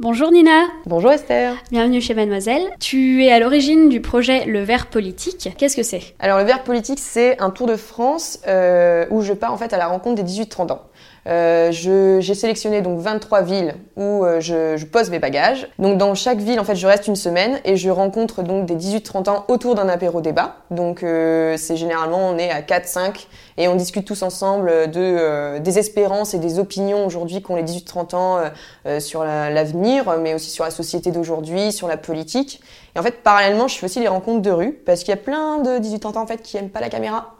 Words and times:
Bonjour 0.00 0.32
Nina. 0.32 0.62
Bonjour 0.86 1.12
Esther. 1.12 1.56
Bienvenue 1.70 2.00
chez 2.00 2.14
Mademoiselle. 2.14 2.70
Tu 2.80 3.22
es 3.22 3.30
à 3.30 3.38
l'origine 3.38 3.90
du 3.90 4.00
projet 4.00 4.46
Le 4.46 4.62
Vert 4.62 4.86
Politique. 4.86 5.50
Qu'est-ce 5.58 5.76
que 5.76 5.82
c'est? 5.82 6.14
Alors 6.18 6.38
le 6.38 6.44
Vert 6.44 6.64
Politique, 6.64 6.98
c'est 6.98 7.38
un 7.38 7.50
tour 7.50 7.66
de 7.66 7.76
France 7.76 8.40
euh, 8.48 9.04
où 9.10 9.20
je 9.20 9.34
pars 9.34 9.52
en 9.52 9.58
fait 9.58 9.74
à 9.74 9.76
la 9.76 9.88
rencontre 9.88 10.22
des 10.22 10.32
18-30 10.42 10.72
ans. 10.72 10.80
Euh, 11.26 11.70
j'ai 11.70 12.34
sélectionné 12.34 12.80
donc 12.80 12.98
23 12.98 13.42
villes 13.42 13.74
où 13.96 14.24
euh, 14.24 14.40
je, 14.40 14.76
je, 14.76 14.86
pose 14.86 15.10
mes 15.10 15.18
bagages. 15.18 15.68
Donc 15.78 15.98
dans 15.98 16.14
chaque 16.14 16.38
ville, 16.38 16.58
en 16.58 16.64
fait, 16.64 16.76
je 16.76 16.86
reste 16.86 17.06
une 17.06 17.16
semaine 17.16 17.60
et 17.64 17.76
je 17.76 17.90
rencontre 17.90 18.42
donc 18.42 18.66
des 18.66 18.76
18-30 18.76 19.28
ans 19.28 19.44
autour 19.48 19.74
d'un 19.74 19.88
apéro 19.88 20.20
débat. 20.20 20.56
Donc 20.70 21.02
euh, 21.02 21.56
c'est 21.56 21.76
généralement 21.76 22.30
on 22.30 22.38
est 22.38 22.50
à 22.50 22.62
4-5 22.62 23.26
et 23.58 23.68
on 23.68 23.74
discute 23.74 24.06
tous 24.06 24.22
ensemble 24.22 24.90
de 24.90 25.00
euh, 25.00 25.58
des 25.58 25.78
espérances 25.78 26.32
et 26.32 26.38
des 26.38 26.58
opinions 26.58 27.04
aujourd'hui 27.04 27.42
qu'ont 27.42 27.56
les 27.56 27.64
18-30 27.64 28.16
ans 28.16 28.38
euh, 28.86 29.00
sur 29.00 29.24
l'avenir, 29.24 30.16
mais 30.20 30.34
aussi 30.34 30.50
sur 30.50 30.64
la 30.64 30.70
société 30.70 31.10
d'aujourd'hui, 31.10 31.72
sur 31.72 31.88
la 31.88 31.96
politique. 31.96 32.60
Et 32.96 32.98
en 32.98 33.02
fait, 33.02 33.22
parallèlement, 33.22 33.68
je 33.68 33.76
fais 33.76 33.86
aussi 33.86 34.00
les 34.00 34.08
rencontres 34.08 34.42
de 34.42 34.50
rue 34.50 34.72
parce 34.72 35.00
qu'il 35.00 35.10
y 35.10 35.12
a 35.12 35.16
plein 35.16 35.58
de 35.58 35.78
18-30 35.78 36.18
ans 36.18 36.22
en 36.22 36.26
fait 36.26 36.42
qui 36.42 36.56
aiment 36.56 36.70
pas 36.70 36.80
la 36.80 36.88
caméra 36.88 37.34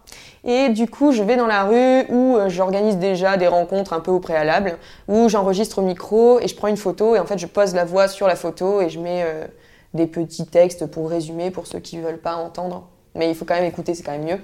et 0.44 0.70
du 0.70 0.88
coup, 0.88 1.12
je 1.12 1.22
vais 1.22 1.36
dans 1.36 1.46
la 1.46 1.64
rue 1.64 2.04
où 2.08 2.36
euh, 2.36 2.48
j'organise 2.48 2.96
déjà 2.96 3.36
des 3.36 3.46
rencontres 3.46 3.92
un 3.92 4.00
peu 4.00 4.10
au 4.10 4.20
préalable, 4.20 4.78
où 5.06 5.28
j'enregistre 5.28 5.78
au 5.78 5.82
micro 5.82 6.40
et 6.40 6.48
je 6.48 6.56
prends 6.56 6.68
une 6.68 6.78
photo 6.78 7.14
et 7.14 7.18
en 7.18 7.26
fait, 7.26 7.38
je 7.38 7.46
pose 7.46 7.74
la 7.74 7.84
voix 7.84 8.08
sur 8.08 8.26
la 8.26 8.36
photo 8.36 8.80
et 8.80 8.88
je 8.88 8.98
mets 8.98 9.22
euh, 9.24 9.46
des 9.92 10.06
petits 10.06 10.46
textes 10.46 10.86
pour 10.86 11.10
résumer 11.10 11.50
pour 11.50 11.66
ceux 11.66 11.80
qui 11.80 11.98
ne 11.98 12.02
veulent 12.02 12.20
pas 12.20 12.36
entendre. 12.36 12.88
Mais 13.14 13.28
il 13.28 13.34
faut 13.34 13.44
quand 13.44 13.54
même 13.54 13.64
écouter, 13.64 13.94
c'est 13.94 14.02
quand 14.02 14.12
même 14.12 14.24
mieux. 14.24 14.40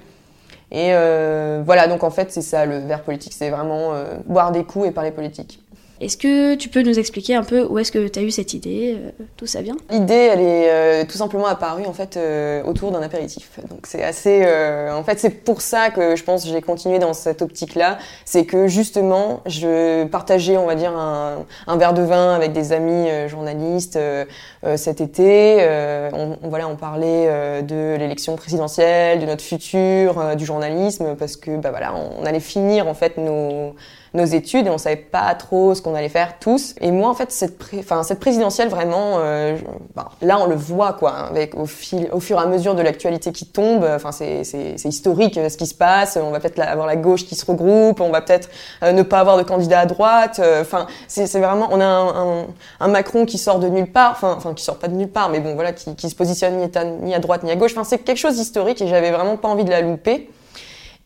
Et 0.71 0.93
euh, 0.93 1.63
voilà, 1.65 1.87
donc 1.87 2.03
en 2.03 2.11
fait, 2.11 2.31
c'est 2.31 2.41
ça 2.41 2.65
le 2.65 2.77
verre 2.79 3.01
politique, 3.01 3.33
c'est 3.33 3.49
vraiment 3.49 3.93
boire 4.25 4.51
des 4.51 4.65
coups 4.65 4.87
et 4.87 4.91
parler 4.91 5.11
politique. 5.11 5.63
Est-ce 5.99 6.17
que 6.17 6.53
tu 6.55 6.69
peux 6.69 6.83
nous 6.83 6.99
expliquer 6.99 7.33
un 7.33 7.43
peu 7.43 7.63
où 7.63 7.79
est-ce 7.79 7.91
que 7.91 8.07
tu 8.07 8.19
as 8.19 8.21
eu 8.21 8.29
cette 8.29 8.53
idée 8.53 8.97
euh, 8.97 9.09
D'où 9.37 9.47
ça 9.47 9.61
vient? 9.61 9.77
L'idée, 9.89 10.13
elle 10.13 10.41
est 10.41 10.69
euh, 10.69 11.05
tout 11.05 11.17
simplement 11.17 11.47
apparue 11.47 11.87
en 11.87 11.93
fait 11.93 12.17
euh, 12.17 12.63
autour 12.63 12.91
d'un 12.91 13.01
apéritif. 13.01 13.59
Donc 13.69 13.87
c'est 13.87 14.03
assez, 14.03 14.45
en 14.91 15.03
fait, 15.03 15.19
c'est 15.19 15.31
pour 15.31 15.61
ça 15.61 15.89
que 15.89 16.15
je 16.15 16.23
pense 16.23 16.43
que 16.43 16.49
j'ai 16.49 16.61
continué 16.61 16.99
dans 16.99 17.13
cette 17.13 17.41
optique-là. 17.41 17.97
C'est 18.25 18.45
que 18.45 18.67
justement, 18.67 19.41
je 19.47 20.05
partageais, 20.05 20.57
on 20.57 20.67
va 20.67 20.75
dire, 20.75 20.91
un, 20.95 21.77
verre 21.77 21.93
de 21.93 22.03
vin 22.03 22.35
avec 22.35 22.53
des 22.53 22.73
amis 22.73 23.07
journalistes 23.27 23.99
cet 24.75 25.01
été. 25.01 25.67
On, 26.13 26.37
voilà, 26.43 26.67
on 26.67 26.75
parlait 26.75 27.61
de 27.63 27.95
l'élection 27.97 28.35
présidentielle, 28.35 29.19
de 29.19 29.25
notre 29.25 29.43
futur, 29.43 30.35
du 30.35 30.45
journalisme, 30.45 31.15
parce 31.17 31.37
que 31.37 31.57
bah 31.57 31.71
voilà, 31.71 31.93
on 31.95 32.25
allait 32.25 32.39
finir 32.39 32.87
en 32.87 32.93
fait 32.93 33.17
nos 33.17 33.75
nos 34.17 34.25
études 34.25 34.67
et 34.67 34.69
on 34.69 34.77
savait 34.77 34.97
pas 34.97 35.33
trop 35.35 35.73
ce 35.73 35.81
qu'on 35.81 35.95
allait 35.95 36.09
faire 36.09 36.39
tous. 36.39 36.75
Et 36.81 36.91
moi, 36.91 37.09
en 37.09 37.13
fait, 37.13 37.31
cette, 37.31 37.57
cette 38.03 38.19
présidentielle, 38.19 38.67
vraiment, 38.67 39.17
euh, 39.19 39.57
ben, 39.95 40.07
là, 40.21 40.39
on 40.39 40.47
le 40.47 40.55
voit, 40.55 40.93
quoi, 40.93 41.11
hein, 41.11 41.27
avec 41.29 41.55
au, 41.55 41.65
fil, 41.65 42.09
au 42.11 42.19
fur 42.19 42.37
et 42.37 42.41
à 42.41 42.47
mesure 42.47 42.75
de 42.75 42.81
l'actualité 42.81 43.31
qui 43.31 43.45
tombe. 43.45 43.83
Enfin, 43.83 44.11
c'est, 44.11 44.41
historique 44.83 45.37
euh, 45.37 45.49
ce 45.49 45.57
qui 45.57 45.67
se 45.67 45.75
passe. 45.75 46.17
On 46.21 46.31
va 46.31 46.39
peut-être 46.39 46.59
avoir 46.59 46.87
la 46.87 46.95
gauche 46.95 47.25
qui 47.25 47.35
se 47.35 47.45
regroupe, 47.45 48.01
on 48.01 48.09
va 48.09 48.21
peut-être 48.21 48.49
euh, 48.83 48.91
ne 48.91 49.03
pas 49.03 49.19
avoir 49.19 49.37
de 49.37 49.43
candidat 49.43 49.81
à 49.81 49.85
droite. 49.85 50.41
Enfin, 50.61 50.87
c'est, 51.07 51.25
vraiment, 51.39 51.69
on 51.71 51.79
a 51.79 51.85
un, 51.85 52.45
un, 52.79 52.87
Macron 52.87 53.25
qui 53.25 53.37
sort 53.37 53.59
de 53.59 53.67
nulle 53.67 53.91
part, 53.91 54.11
enfin, 54.11 54.33
enfin, 54.37 54.53
qui 54.53 54.63
sort 54.63 54.77
pas 54.77 54.87
de 54.87 54.95
nulle 54.95 55.09
part, 55.09 55.29
mais 55.29 55.39
bon, 55.39 55.53
voilà, 55.55 55.71
qui, 55.73 55.95
qui 55.95 56.09
se 56.09 56.15
positionne 56.15 56.57
ni 56.57 56.69
à, 56.75 56.83
ni 56.83 57.13
à 57.13 57.19
droite 57.19 57.43
ni 57.43 57.51
à 57.51 57.55
gauche. 57.55 57.71
Enfin, 57.73 57.83
c'est 57.83 57.99
quelque 57.99 58.17
chose 58.17 58.35
d'historique 58.35 58.81
et 58.81 58.87
j'avais 58.87 59.11
vraiment 59.11 59.37
pas 59.37 59.47
envie 59.47 59.65
de 59.65 59.69
la 59.69 59.81
louper. 59.81 60.29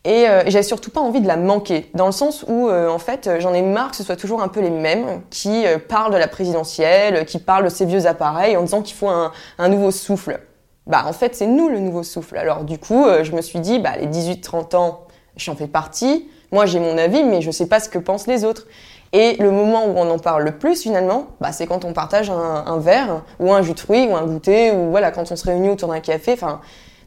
Et 0.03 0.28
euh, 0.28 0.41
j'avais 0.47 0.63
surtout 0.63 0.89
pas 0.89 1.00
envie 1.00 1.22
de 1.22 1.28
la 1.28 1.38
manquer, 1.38 1.91
dans 1.94 2.07
le 2.07 2.12
sens 2.12 2.44
où, 2.47 2.69
euh, 2.69 2.89
en 2.89 2.97
fait, 2.97 3.29
j'en 3.39 3.53
ai 3.53 3.62
marre 3.62 3.91
que 3.91 3.97
ce 3.97 4.03
soit 4.03 4.16
toujours 4.16 4.41
un 4.41 4.47
peu 4.47 4.59
les 4.59 4.72
mêmes 4.72 5.22
qui 5.29 5.67
euh, 5.67 5.78
parlent 5.78 6.12
de 6.12 6.17
la 6.17 6.28
présidentielle, 6.28 7.25
qui 7.25 7.38
parlent 7.38 7.66
de 7.66 7.69
ces 7.69 7.85
vieux 7.85 8.07
appareils 8.07 8.57
en 8.57 8.63
disant 8.63 8.81
qu'il 8.81 8.95
faut 8.95 9.09
un, 9.09 9.31
nouveau 9.69 9.91
souffle. 9.91 10.39
Bah, 10.88 11.03
en 11.06 11.13
fait, 11.13 11.35
c'est 11.35 11.45
nous 11.45 11.69
le 11.69 11.79
nouveau 11.79 12.01
souffle. 12.01 12.35
Alors, 12.38 12.63
du 12.63 12.79
coup, 12.79 13.06
euh, 13.06 13.23
je 13.23 13.31
me 13.34 13.41
suis 13.41 13.59
dit, 13.59 13.78
bah, 13.78 13.91
les 14.00 14.07
18-30 14.07 14.75
ans, 14.75 15.01
j'en 15.38 15.56
fais 15.56 15.67
partie. 15.67 16.28
Moi, 16.51 16.66
j'ai 16.66 16.79
mon 16.79 16.97
avis, 16.97 17.23
mais 17.23 17.41
je 17.41 17.51
sais 17.51 17.68
pas 17.68 17.79
ce 17.79 17.88
que 17.88 18.00
pensent 18.00 18.25
les 18.25 18.44
autres. 18.44 18.66
Et 19.13 19.35
le 19.35 19.51
moment 19.51 19.85
où 19.85 19.94
on 19.97 20.09
en 20.09 20.18
parle 20.18 20.44
le 20.44 20.57
plus, 20.57 20.81
finalement, 20.81 21.28
bah, 21.39 21.51
c'est 21.51 21.68
quand 21.68 21.85
on 21.85 21.94
partage 21.94 22.31
un, 22.31 22.63
un, 22.66 22.79
verre, 22.79 23.22
ou 23.39 23.53
un 23.53 23.62
jus 23.62 23.73
de 23.73 23.79
fruits, 23.79 24.07
ou 24.07 24.16
un 24.16 24.25
goûter, 24.25 24.72
ou 24.72 24.89
voilà, 24.89 25.12
quand 25.12 25.31
on 25.31 25.35
se 25.35 25.45
réunit 25.45 25.69
autour 25.69 25.89
d'un 25.89 26.00
café. 26.00 26.33
Enfin, 26.33 26.59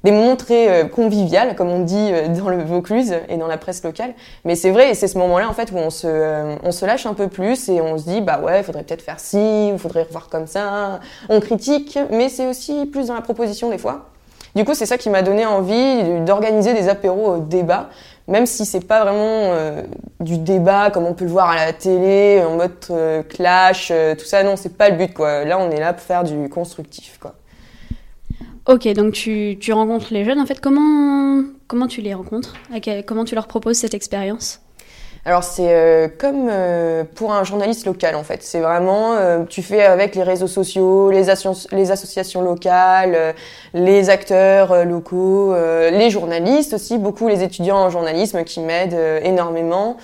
des 0.05 0.13
moments 0.13 0.37
très 0.37 0.69
euh, 0.69 0.85
convivial, 0.85 1.57
comme 1.57 1.71
on 1.71 1.81
dit 1.81 2.11
euh, 2.13 2.29
dans 2.29 2.51
le 2.51 2.63
Vaucluse 2.63 3.15
et 3.29 3.37
dans 3.37 3.47
la 3.47 3.57
presse 3.57 3.83
locale. 3.83 4.15
Mais 4.45 4.55
c'est 4.55 4.71
vrai, 4.71 4.91
et 4.91 4.95
c'est 4.95 5.09
ce 5.09 5.19
moment-là 5.19 5.49
en 5.49 5.55
fait 5.55 5.73
où 5.73 5.79
on 5.79 5.91
se, 5.91 6.07
euh, 6.07 6.57
on 6.63 6.71
se 6.71 6.85
lâche 6.85 7.07
un 7.07 7.15
peu 7.15 7.29
plus 7.29 7.69
et 7.71 7.81
on 7.81 7.99
se 7.99 8.05
dit 8.05 8.21
bah 8.21 8.39
ouais, 8.45 8.63
faudrait 8.63 8.85
peut-être 8.85 9.03
faire 9.03 9.19
ci, 9.19 9.73
faudrait 9.79 10.03
revoir 10.05 10.29
comme 10.29 10.47
ça. 10.47 11.01
On 11.31 11.41
critique, 11.41 11.99
mais 12.11 12.29
c'est 12.29 12.47
aussi 12.47 12.87
plus 12.87 13.09
dans 13.09 13.15
la 13.15 13.23
proposition 13.23 13.71
des 13.71 13.79
fois. 13.79 14.11
Du 14.55 14.65
coup, 14.65 14.75
c'est 14.75 14.87
ça 14.87 14.99
qui 14.99 15.11
m'a 15.11 15.23
donné 15.23 15.45
envie 15.47 16.21
d'organiser 16.21 16.75
des 16.75 16.89
apéros 16.89 17.33
au 17.33 17.39
débat, 17.39 17.89
même 18.29 18.47
si 18.47 18.65
c'est 18.65 18.87
pas 18.87 19.03
vraiment 19.03 19.53
du 20.21 20.39
débat 20.39 20.93
comme 20.93 21.07
on 21.07 21.13
peut 21.13 21.25
le 21.25 21.33
voir 21.33 21.51
à 21.51 21.57
la 21.57 21.73
télé, 21.73 22.41
en 22.47 22.55
mode 22.55 23.27
clash, 23.29 23.93
tout 24.17 24.25
ça. 24.25 24.45
Non, 24.45 24.55
c'est 24.55 24.77
pas 24.77 24.91
le 24.91 24.97
but 24.97 25.13
quoi. 25.13 25.45
Là, 25.45 25.59
on 25.59 25.73
est 25.73 25.81
là 25.81 25.93
pour 25.93 26.05
faire 26.05 26.23
du 26.23 26.49
constructif 26.49 27.19
quoi. 27.21 27.35
Ok, 28.67 28.89
donc 28.95 29.13
tu, 29.13 29.59
tu, 29.61 29.73
rencontres 29.73 30.09
les 30.11 30.25
jeunes. 30.25 30.41
En 30.41 30.47
fait, 30.47 30.61
comment, 30.61 31.43
comment 31.67 31.87
tu 31.87 32.01
les 32.01 32.15
rencontres? 32.15 32.55
Comment 33.07 33.25
tu 33.25 33.35
leur 33.35 33.47
proposes 33.47 33.77
cette 33.77 33.95
expérience? 33.95 34.61
Alors 35.27 35.43
c'est 35.43 35.75
euh, 35.75 36.09
comme 36.19 36.49
euh, 36.51 37.03
pour 37.15 37.33
un 37.33 37.45
journaliste 37.45 37.87
local 37.87 38.15
en 38.15 38.25
fait. 38.25 38.43
C'est 38.43 38.61
vraiment, 38.61 39.15
euh, 39.15 39.45
tu 39.49 39.63
fais 39.63 39.83
avec 39.83 40.15
les 40.17 40.23
réseaux 40.23 40.47
sociaux, 40.47 41.11
les, 41.11 41.25
les 41.73 41.91
associations 41.91 42.43
locales, 42.43 43.15
euh, 43.15 43.33
les 43.73 44.11
acteurs 44.11 44.73
euh, 44.73 44.85
locaux, 44.85 45.55
les 45.55 46.11
journalistes 46.11 46.75
aussi, 46.75 46.99
beaucoup 46.99 47.27
les 47.29 47.43
étudiants 47.43 47.79
en 47.79 47.89
journalisme 47.89 48.45
qui 48.45 48.61
m'aident 48.61 49.23
énormément. 49.23 49.97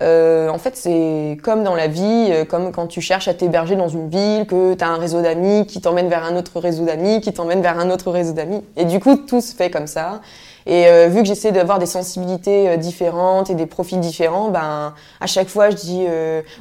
Euh, 0.00 0.48
en 0.48 0.58
fait, 0.58 0.76
c'est 0.76 1.36
comme 1.42 1.64
dans 1.64 1.74
la 1.74 1.86
vie, 1.86 2.28
euh, 2.30 2.44
comme 2.44 2.72
quand 2.72 2.86
tu 2.86 3.00
cherches 3.00 3.28
à 3.28 3.34
t'héberger 3.34 3.76
dans 3.76 3.88
une 3.88 4.08
ville, 4.08 4.46
que 4.46 4.74
tu 4.74 4.82
as 4.82 4.88
un 4.88 4.96
réseau 4.96 5.20
d'amis 5.20 5.66
qui 5.66 5.80
t'emmène 5.80 6.08
vers 6.08 6.24
un 6.24 6.36
autre 6.36 6.60
réseau 6.60 6.84
d'amis, 6.84 7.20
qui 7.20 7.32
t'emmène 7.32 7.60
vers 7.60 7.78
un 7.78 7.90
autre 7.90 8.10
réseau 8.10 8.32
d'amis. 8.32 8.62
Et 8.76 8.84
du 8.84 9.00
coup, 9.00 9.16
tout 9.16 9.40
se 9.40 9.54
fait 9.54 9.70
comme 9.70 9.86
ça. 9.86 10.20
Et 10.64 10.86
euh, 10.86 11.08
vu 11.08 11.22
que 11.22 11.26
j'essaie 11.26 11.50
d'avoir 11.50 11.80
des 11.80 11.86
sensibilités 11.86 12.68
euh, 12.68 12.76
différentes 12.76 13.50
et 13.50 13.54
des 13.54 13.66
profils 13.66 13.98
différents, 13.98 14.48
ben 14.48 14.94
à 15.20 15.26
chaque 15.26 15.48
fois 15.48 15.70
je 15.70 15.76
dis 15.76 16.06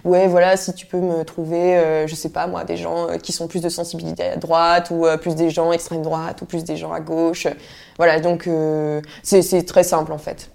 ouais 0.03 0.27
voilà 0.27 0.57
si 0.57 0.73
tu 0.73 0.87
peux 0.87 0.97
me 0.97 1.23
trouver 1.23 2.05
je 2.07 2.15
sais 2.15 2.29
pas 2.29 2.47
moi 2.47 2.63
des 2.63 2.77
gens 2.77 3.07
qui 3.21 3.31
sont 3.31 3.47
plus 3.47 3.61
de 3.61 3.69
sensibilité 3.69 4.23
à 4.23 4.35
droite 4.37 4.89
ou 4.89 5.05
plus 5.21 5.35
des 5.35 5.51
gens 5.51 5.71
extrême 5.71 6.01
droite 6.01 6.41
ou 6.41 6.45
plus 6.45 6.63
des 6.63 6.77
gens 6.77 6.91
à 6.91 6.99
gauche. 6.99 7.45
Voilà 7.97 8.19
donc 8.19 8.49
c'est 9.21 9.65
très 9.67 9.83
simple 9.83 10.11
en 10.13 10.17
fait. 10.17 10.49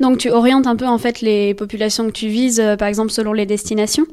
Donc 0.00 0.18
tu 0.18 0.30
orientes 0.30 0.66
un 0.66 0.76
peu 0.76 0.86
en 0.86 0.98
fait 0.98 1.20
les 1.20 1.54
populations 1.54 2.06
que 2.06 2.12
tu 2.12 2.28
vises, 2.28 2.60
euh, 2.60 2.76
par 2.76 2.88
exemple 2.88 3.10
selon 3.10 3.32
les 3.32 3.46
destinations? 3.46 4.06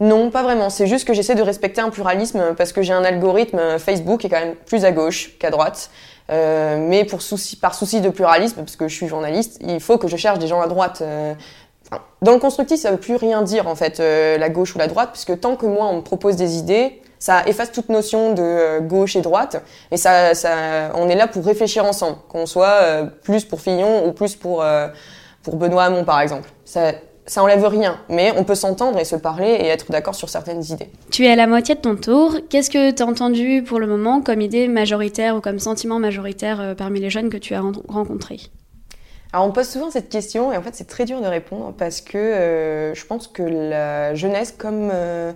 Non, 0.00 0.30
pas 0.30 0.42
vraiment. 0.42 0.70
C'est 0.70 0.86
juste 0.86 1.06
que 1.06 1.12
j'essaie 1.12 1.34
de 1.34 1.42
respecter 1.42 1.80
un 1.80 1.90
pluralisme 1.90 2.54
parce 2.56 2.72
que 2.72 2.80
j'ai 2.80 2.92
un 2.92 3.04
algorithme 3.04 3.78
Facebook 3.78 4.20
qui 4.20 4.26
est 4.26 4.30
quand 4.30 4.40
même 4.40 4.54
plus 4.66 4.84
à 4.84 4.92
gauche 4.92 5.36
qu'à 5.38 5.50
droite. 5.50 5.90
Euh, 6.30 6.78
mais 6.78 7.04
pour 7.04 7.22
souci, 7.22 7.56
par 7.56 7.74
souci 7.74 8.00
de 8.00 8.08
pluralisme, 8.08 8.56
parce 8.56 8.76
que 8.76 8.88
je 8.88 8.94
suis 8.94 9.08
journaliste, 9.08 9.58
il 9.66 9.80
faut 9.80 9.98
que 9.98 10.08
je 10.08 10.16
cherche 10.16 10.38
des 10.38 10.46
gens 10.46 10.60
à 10.60 10.68
droite. 10.68 11.00
Euh, 11.02 11.34
dans 12.22 12.32
le 12.32 12.38
constructif, 12.38 12.78
ça 12.78 12.92
veut 12.92 12.98
plus 12.98 13.16
rien 13.16 13.42
dire 13.42 13.66
en 13.66 13.74
fait, 13.74 13.98
la 13.98 14.48
gauche 14.48 14.74
ou 14.76 14.78
la 14.78 14.86
droite, 14.86 15.10
puisque 15.12 15.40
tant 15.40 15.56
que 15.56 15.66
moi 15.66 15.86
on 15.86 15.96
me 15.96 16.02
propose 16.02 16.36
des 16.36 16.56
idées, 16.56 17.02
ça 17.20 17.46
efface 17.46 17.70
toute 17.70 17.88
notion 17.88 18.32
de 18.32 18.42
euh, 18.42 18.80
gauche 18.80 19.14
et 19.14 19.20
droite, 19.20 19.62
et 19.92 19.96
ça, 19.96 20.34
ça, 20.34 20.90
on 20.96 21.08
est 21.08 21.14
là 21.14 21.28
pour 21.28 21.44
réfléchir 21.44 21.84
ensemble, 21.84 22.16
qu'on 22.28 22.46
soit 22.46 22.80
euh, 22.82 23.04
plus 23.04 23.44
pour 23.44 23.60
Fillon 23.60 24.06
ou 24.08 24.12
plus 24.12 24.34
pour 24.34 24.64
pour 25.42 25.56
Benoît 25.56 25.84
Hamon 25.84 26.04
par 26.04 26.20
exemple. 26.20 26.50
Ça, 26.64 26.92
ça 27.26 27.42
enlève 27.42 27.64
rien, 27.64 27.98
mais 28.08 28.32
on 28.36 28.44
peut 28.44 28.54
s'entendre 28.54 28.98
et 28.98 29.04
se 29.04 29.16
parler 29.16 29.46
et 29.46 29.66
être 29.66 29.92
d'accord 29.92 30.14
sur 30.14 30.28
certaines 30.28 30.64
idées. 30.64 30.88
Tu 31.10 31.24
es 31.24 31.30
à 31.30 31.36
la 31.36 31.46
moitié 31.46 31.76
de 31.76 31.80
ton 31.80 31.94
tour. 31.94 32.36
Qu'est-ce 32.48 32.70
que 32.70 32.90
tu 32.90 33.02
as 33.02 33.06
entendu 33.06 33.62
pour 33.62 33.78
le 33.78 33.86
moment 33.86 34.20
comme 34.20 34.40
idée 34.40 34.66
majoritaire 34.66 35.36
ou 35.36 35.40
comme 35.40 35.58
sentiment 35.58 35.98
majoritaire 35.98 36.74
parmi 36.76 37.00
les 37.00 37.10
jeunes 37.10 37.30
que 37.30 37.36
tu 37.36 37.54
as 37.54 37.62
rencontrés? 37.88 38.40
Alors 39.32 39.46
on 39.46 39.52
pose 39.52 39.68
souvent 39.68 39.90
cette 39.90 40.08
question 40.08 40.52
et 40.52 40.56
en 40.56 40.62
fait 40.62 40.74
c'est 40.74 40.88
très 40.88 41.04
dur 41.04 41.20
de 41.20 41.26
répondre 41.26 41.72
parce 41.76 42.00
que 42.00 42.18
euh, 42.18 42.94
je 42.94 43.06
pense 43.06 43.28
que 43.28 43.42
la 43.42 44.14
jeunesse 44.14 44.52
comme... 44.56 44.90
Euh, 44.92 45.32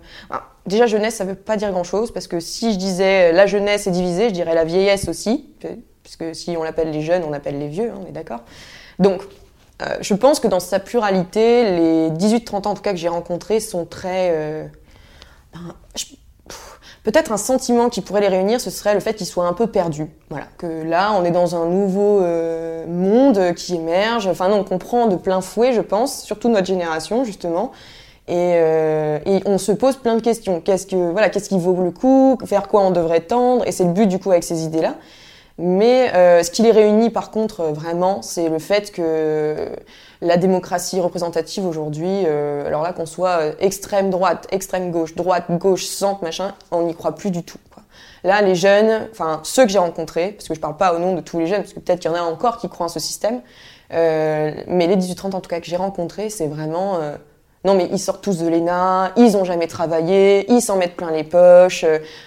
déjà 0.67 0.87
jeunesse 0.87 1.17
ça 1.17 1.25
veut 1.25 1.37
pas 1.37 1.57
dire 1.57 1.71
grand-chose 1.71 2.13
parce 2.13 2.27
que 2.27 2.41
si 2.41 2.73
je 2.73 2.79
disais 2.79 3.31
la 3.31 3.47
jeunesse 3.47 3.87
est 3.87 3.93
divisée, 3.93 4.31
je 4.31 4.35
dirais 4.35 4.55
la 4.55 4.65
vieillesse 4.65 5.09
aussi, 5.09 5.49
puisque 6.03 6.35
si 6.35 6.57
on 6.57 6.65
l'appelle 6.65 6.91
les 6.91 7.03
jeunes, 7.03 7.23
on 7.25 7.33
appelle 7.33 7.59
les 7.59 7.69
vieux, 7.69 7.91
hein, 7.91 8.01
on 8.03 8.09
est 8.09 8.13
d'accord. 8.13 8.41
Donc 8.99 9.23
euh, 9.83 9.97
je 10.01 10.15
pense 10.15 10.41
que 10.41 10.49
dans 10.49 10.61
sa 10.61 10.81
pluralité, 10.81 11.65
les 11.77 12.11
18-30 12.11 12.67
ans 12.67 12.71
en 12.71 12.75
tout 12.75 12.83
cas 12.83 12.93
que 12.93 12.99
j'ai 12.99 13.09
rencontrés 13.09 13.61
sont 13.61 13.87
très... 13.87 14.73
Ben, 15.53 15.75
Peut-être 17.05 17.33
un 17.33 17.37
sentiment 17.37 17.91
qui 17.91 18.01
pourrait 18.01 18.23
les 18.23 18.29
réunir, 18.29 18.61
ce 18.63 18.71
serait 18.71 18.95
le 18.95 19.01
fait 19.01 19.13
qu'ils 19.13 19.27
soient 19.27 19.47
un 19.47 19.53
peu 19.53 19.67
perdus. 19.67 20.07
Voilà, 20.31 20.47
que 20.57 20.83
là, 20.83 21.13
on 21.19 21.25
est 21.25 21.31
dans 21.31 21.55
un 21.55 21.67
nouveau 21.67 22.21
euh, 22.23 22.87
monde 22.87 23.53
qui 23.55 23.75
émerge. 23.75 24.27
Enfin, 24.27 24.49
non, 24.49 24.61
on 24.61 24.65
comprend 24.65 25.07
de 25.07 25.17
plein 25.17 25.43
fouet, 25.43 25.75
je 25.75 25.83
pense, 25.83 26.23
surtout 26.23 26.49
notre 26.49 26.67
génération 26.67 27.25
justement. 27.25 27.73
Et, 28.27 28.55
euh, 28.55 29.19
et 29.27 29.43
on 29.45 29.59
se 29.59 29.71
pose 29.71 29.97
plein 29.97 30.17
de 30.17 30.23
questions. 30.23 30.63
Qu'est-ce 30.63 30.87
que 30.87 30.97
voilà, 31.13 31.29
qu'est-ce 31.29 31.51
qui 31.51 31.59
vaut 31.59 31.75
le 31.75 31.91
coup? 31.91 32.39
Vers 32.43 32.69
quoi 32.69 32.81
on 32.81 32.91
devrait 32.91 33.21
tendre? 33.21 33.69
Et 33.69 33.73
c'est 33.73 33.85
le 33.85 33.93
but 33.93 34.07
du 34.07 34.19
coup 34.19 34.31
avec 34.31 34.43
ces 34.43 34.65
idées-là. 34.65 34.95
Mais 35.57 36.13
euh, 36.15 36.43
ce 36.43 36.51
qui 36.51 36.63
les 36.63 36.73
réunit 36.73 37.11
par 37.11 37.31
contre 37.31 37.65
vraiment, 37.67 38.23
c'est 38.23 38.49
le 38.49 38.59
fait 38.59 38.91
que 38.91 39.69
la 40.21 40.37
démocratie 40.37 41.01
représentative 41.01 41.65
aujourd'hui, 41.65 42.25
euh, 42.27 42.67
alors 42.67 42.83
là 42.83 42.93
qu'on 42.93 43.07
soit 43.07 43.41
euh, 43.41 43.53
extrême 43.61 44.11
droite, 44.11 44.49
extrême 44.51 44.91
gauche, 44.91 45.15
droite, 45.15 45.45
gauche, 45.51 45.85
centre, 45.87 46.25
machin, 46.25 46.55
on 46.73 46.83
n'y 46.83 46.95
croit 46.95 47.15
plus 47.15 47.31
du 47.31 47.45
tout. 47.45 47.59
Quoi. 47.73 47.85
Là, 48.25 48.43
les 48.43 48.57
jeunes, 48.57 49.07
enfin 49.13 49.41
ceux 49.45 49.65
que 49.65 49.71
j'ai 49.71 49.79
rencontrés, 49.79 50.33
parce 50.33 50.49
que 50.49 50.55
je 50.55 50.61
parle 50.61 50.77
pas 50.77 50.93
au 50.93 50.99
nom 50.99 51.15
de 51.15 51.21
tous 51.21 51.39
les 51.39 51.47
jeunes, 51.47 51.61
parce 51.61 51.73
que 51.73 51.81
peut-être 51.81 52.01
qu'il 52.01 52.11
y 52.11 52.15
en 52.15 52.17
a 52.17 52.23
encore 52.23 52.59
qui 52.59 52.69
croient 52.69 52.87
en 52.87 52.89
ce 52.89 53.01
système, 53.01 53.41
mais 53.91 54.67
les 54.67 54.97
18-30 54.97 55.37
en 55.37 55.41
tout 55.41 55.49
cas 55.49 55.61
que 55.61 55.67
j'ai 55.67 55.77
rencontrés, 55.77 56.31
c'est 56.31 56.49
vraiment 56.49 56.99
non 57.65 57.75
mais 57.75 57.89
ils 57.91 57.99
sortent 57.99 58.23
tous 58.23 58.39
de 58.39 58.47
l'ENA, 58.47 59.13
ils 59.17 59.37
ont 59.37 59.45
jamais 59.45 59.67
travaillé, 59.67 60.51
ils 60.53 60.61
s'en 60.61 60.77
mettent 60.77 60.97
plein 60.97 61.11
les 61.11 61.25
poches, 61.25 61.85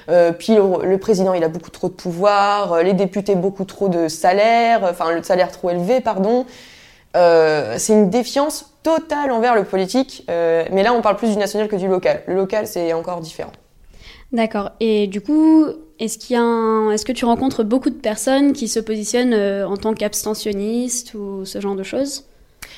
euh, 0.10 0.32
puis 0.32 0.56
le, 0.56 0.98
président 0.98 1.34
il 1.34 1.44
a 1.44 1.48
beaucoup 1.48 1.70
trop 1.70 1.90
de 1.90 1.94
pouvoir, 1.94 2.74
euh, 2.74 2.84
les 2.84 2.94
députés 2.94 3.36
beaucoup 3.36 3.64
trop 3.64 3.88
de 3.88 4.08
salaire, 4.08 4.82
enfin 4.84 5.12
le 5.12 5.22
salaire 5.24 5.52
trop 5.52 5.70
élevé 5.70 6.02
pardon. 6.02 6.46
Euh, 7.16 7.76
c'est 7.78 7.94
une 7.94 8.10
défiance 8.10 8.74
totale 8.84 9.32
envers 9.32 9.56
le 9.56 9.64
politique, 9.64 10.24
mais 10.28 10.84
là 10.84 10.94
on 10.94 11.02
parle 11.02 11.18
plus 11.18 11.30
du 11.30 11.38
national 11.38 11.68
que 11.68 11.76
du 11.76 11.88
local. 11.88 12.24
Le 12.28 12.36
local 12.36 12.68
c'est 12.68 12.94
encore 12.94 13.22
différent. 13.22 13.52
D'accord. 14.34 14.72
Et 14.82 15.08
du 15.08 15.22
coup, 15.22 15.68
est-ce 16.00 16.18
qu'il 16.18 16.36
y 16.36 16.40
a 16.40 16.92
est-ce 16.94 17.06
que 17.06 17.14
tu 17.14 17.26
rencontres 17.26 17.64
beaucoup 17.64 17.90
de 17.90 17.96
personnes 17.96 18.54
qui 18.54 18.68
se 18.68 18.80
positionnent 18.80 19.34
en 19.34 19.78
tant 19.78 19.94
qu'abstentionnistes 19.94 21.14
ou 21.14 21.46
ce 21.46 21.62
genre 21.62 21.76
de 21.76 21.84
choses? 21.84 22.26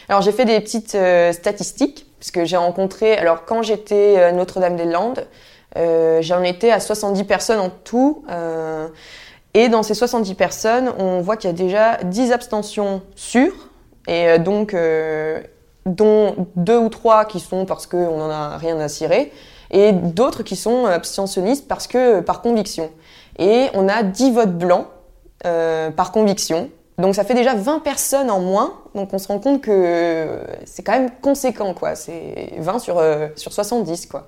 Alors 0.07 0.21
j'ai 0.21 0.31
fait 0.31 0.45
des 0.45 0.59
petites 0.59 0.97
statistiques 1.33 2.08
parce 2.19 2.31
que 2.31 2.45
j'ai 2.45 2.57
rencontré, 2.57 3.18
alors 3.18 3.45
quand 3.45 3.62
j'étais 3.62 4.21
à 4.21 4.31
Notre-Dame-des-Landes, 4.31 5.25
euh, 5.77 6.21
j'en 6.21 6.44
étais 6.44 6.71
à 6.71 6.80
70 6.80 7.24
personnes 7.24 7.60
en 7.60 7.69
tout. 7.69 8.24
Euh, 8.30 8.88
et 9.54 9.69
dans 9.69 9.83
ces 9.83 9.94
70 9.94 10.36
personnes, 10.36 10.92
on 10.98 11.21
voit 11.21 11.38
qu'il 11.38 11.50
y 11.50 11.54
a 11.54 11.56
déjà 11.56 11.98
10 12.04 12.31
abstentions 12.31 13.01
sûres, 13.16 13.69
et 14.07 14.27
euh, 14.27 14.38
donc 14.38 14.74
euh, 14.74 15.42
dont 15.86 16.48
deux 16.56 16.77
ou 16.77 16.89
trois 16.89 17.25
qui 17.25 17.39
sont 17.39 17.66
parce 17.66 17.88
qu'on 17.88 18.18
n'en 18.18 18.30
a 18.30 18.57
rien 18.57 18.80
à 18.80 18.89
cirer, 18.89 19.31
et 19.71 19.92
d'autres 19.92 20.44
qui 20.44 20.56
sont 20.56 20.86
abstentionnistes 20.86 21.68
parce 21.68 21.88
que 21.88 22.19
par 22.19 22.42
conviction. 22.42 22.92
Et 23.38 23.68
on 23.74 23.88
a 23.88 24.04
10 24.04 24.31
votes 24.31 24.57
blancs 24.57 24.88
par 25.42 26.12
conviction, 26.12 26.69
donc 27.00 27.16
ça 27.16 27.24
fait 27.24 27.34
déjà 27.34 27.56
20 27.56 27.80
personnes 27.80 28.30
en 28.30 28.40
moins. 28.40 28.74
Donc 28.94 29.13
on 29.13 29.18
se 29.18 29.28
rend 29.28 29.40
compte 29.40 29.62
que 29.62 30.40
c'est 30.66 30.84
quand 30.84 30.92
même 30.92 31.10
conséquent, 31.22 31.74
quoi. 31.74 31.96
C'est 31.96 32.54
20 32.57 32.80
sur, 32.80 32.98
euh, 32.98 33.28
sur 33.36 33.54
70, 33.54 34.07
quoi. 34.07 34.28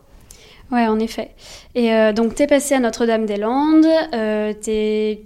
Ouais, 0.72 0.88
en 0.88 1.00
effet. 1.00 1.32
Et 1.76 1.94
euh, 1.94 2.14
donc, 2.14 2.34
tu 2.34 2.44
es 2.44 2.48
passé 2.48 2.76
à 2.76 2.80
Notre-Dame-des-Landes. 2.80 3.86
Euh, 4.14 4.54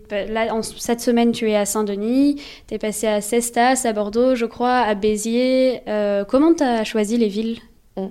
bah, 0.09 0.25
là, 0.25 0.59
cette 0.75 1.01
semaine, 1.01 1.33
tu 1.33 1.51
es 1.51 1.56
à 1.56 1.65
Saint-Denis. 1.65 2.42
Tu 2.68 2.74
es 2.74 2.80
passé 2.80 3.06
à 3.06 3.21
Cestas, 3.21 3.86
à 3.86 3.94
Bordeaux, 3.94 4.33
je 4.33 4.45
crois, 4.45 4.77
à 4.77 4.95
Béziers. 4.95 5.81
comment 6.27 6.56
tu 6.56 6.63
as 6.63 6.83
choisi 6.83 7.18
les 7.18 7.27
villes? 7.27 7.59
Mm. 7.95 8.07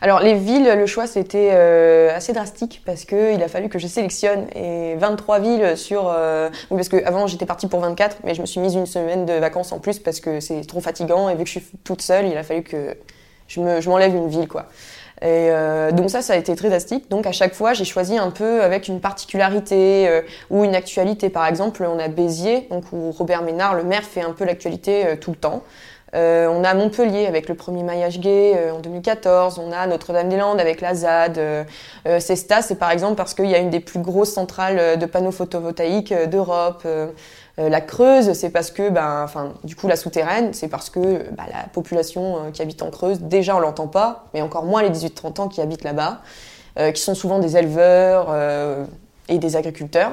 Alors 0.00 0.20
les 0.20 0.34
villes, 0.34 0.68
le 0.68 0.86
choix 0.86 1.06
c'était 1.06 1.50
euh, 1.52 2.14
assez 2.14 2.32
drastique 2.32 2.82
parce 2.84 3.04
qu'il 3.04 3.42
a 3.42 3.48
fallu 3.48 3.68
que 3.68 3.78
je 3.78 3.86
sélectionne 3.86 4.46
et 4.54 4.96
23 4.96 5.38
villes 5.38 5.76
sur... 5.76 6.08
Euh, 6.08 6.50
parce 6.70 6.88
qu'avant 6.88 7.26
j'étais 7.26 7.46
partie 7.46 7.68
pour 7.68 7.80
24 7.80 8.18
mais 8.24 8.34
je 8.34 8.40
me 8.40 8.46
suis 8.46 8.60
mise 8.60 8.74
une 8.74 8.86
semaine 8.86 9.26
de 9.26 9.34
vacances 9.34 9.72
en 9.72 9.78
plus 9.78 9.98
parce 9.98 10.20
que 10.20 10.40
c'est 10.40 10.62
trop 10.62 10.80
fatigant 10.80 11.28
et 11.28 11.34
vu 11.34 11.44
que 11.44 11.50
je 11.50 11.58
suis 11.60 11.66
toute 11.84 12.02
seule, 12.02 12.26
il 12.26 12.36
a 12.36 12.42
fallu 12.42 12.62
que 12.62 12.96
je 13.46 13.60
m'enlève 13.88 14.14
une 14.14 14.28
ville 14.28 14.48
quoi. 14.48 14.66
Et 15.20 15.50
euh, 15.50 15.92
donc 15.92 16.10
ça, 16.10 16.20
ça 16.20 16.32
a 16.32 16.36
été 16.36 16.56
très 16.56 16.68
drastique. 16.68 17.08
Donc 17.08 17.26
à 17.26 17.32
chaque 17.32 17.54
fois, 17.54 17.74
j'ai 17.74 17.84
choisi 17.84 18.18
un 18.18 18.30
peu 18.30 18.60
avec 18.62 18.88
une 18.88 18.98
particularité 18.98 20.22
ou 20.50 20.64
une 20.64 20.74
actualité. 20.74 21.30
Par 21.30 21.46
exemple, 21.46 21.86
on 21.88 22.00
a 22.00 22.08
Béziers, 22.08 22.66
donc 22.70 22.86
où 22.92 23.12
Robert 23.12 23.42
Ménard, 23.42 23.76
le 23.76 23.84
maire, 23.84 24.02
fait 24.02 24.22
un 24.22 24.32
peu 24.32 24.44
l'actualité 24.44 25.16
tout 25.20 25.30
le 25.30 25.36
temps. 25.36 25.62
Euh, 26.14 26.46
on 26.46 26.62
a 26.62 26.74
Montpellier 26.74 27.26
avec 27.26 27.48
le 27.48 27.54
premier 27.54 27.82
maillage 27.82 28.20
gay 28.20 28.54
euh, 28.56 28.72
en 28.72 28.80
2014. 28.80 29.58
On 29.58 29.72
a 29.72 29.86
Notre-Dame-des-Landes 29.86 30.60
avec 30.60 30.80
la 30.82 30.94
ZAD. 30.94 31.38
Euh, 31.38 31.64
euh 32.06 32.20
Cesta, 32.20 32.60
c'est 32.60 32.74
par 32.74 32.90
exemple 32.90 33.14
parce 33.14 33.32
qu'il 33.32 33.46
y 33.46 33.54
a 33.54 33.58
une 33.58 33.70
des 33.70 33.80
plus 33.80 34.00
grosses 34.00 34.32
centrales 34.32 34.98
de 34.98 35.06
panneaux 35.06 35.30
photovoltaïques 35.30 36.12
d'Europe. 36.28 36.86
la 37.58 37.80
Creuse, 37.80 38.32
c'est 38.32 38.50
parce 38.50 38.70
que, 38.70 38.90
ben, 38.90 39.22
enfin, 39.24 39.54
du 39.64 39.76
coup, 39.76 39.88
la 39.88 39.96
souterraine, 39.96 40.52
c'est 40.52 40.68
parce 40.68 40.90
que 40.90 41.30
bah, 41.30 41.44
la 41.50 41.68
population 41.72 42.50
qui 42.52 42.62
habite 42.62 42.82
en 42.82 42.90
Creuse, 42.90 43.20
déjà, 43.20 43.56
on 43.56 43.60
l'entend 43.60 43.88
pas, 43.88 44.26
mais 44.34 44.42
encore 44.42 44.64
moins 44.64 44.82
les 44.82 44.90
18-30 44.90 45.40
ans 45.40 45.48
qui 45.48 45.60
habitent 45.60 45.84
là-bas, 45.84 46.20
qui 46.92 47.00
sont 47.00 47.14
souvent 47.14 47.38
des 47.38 47.56
éleveurs 47.56 48.34
et 49.28 49.38
des 49.38 49.56
agriculteurs. 49.56 50.12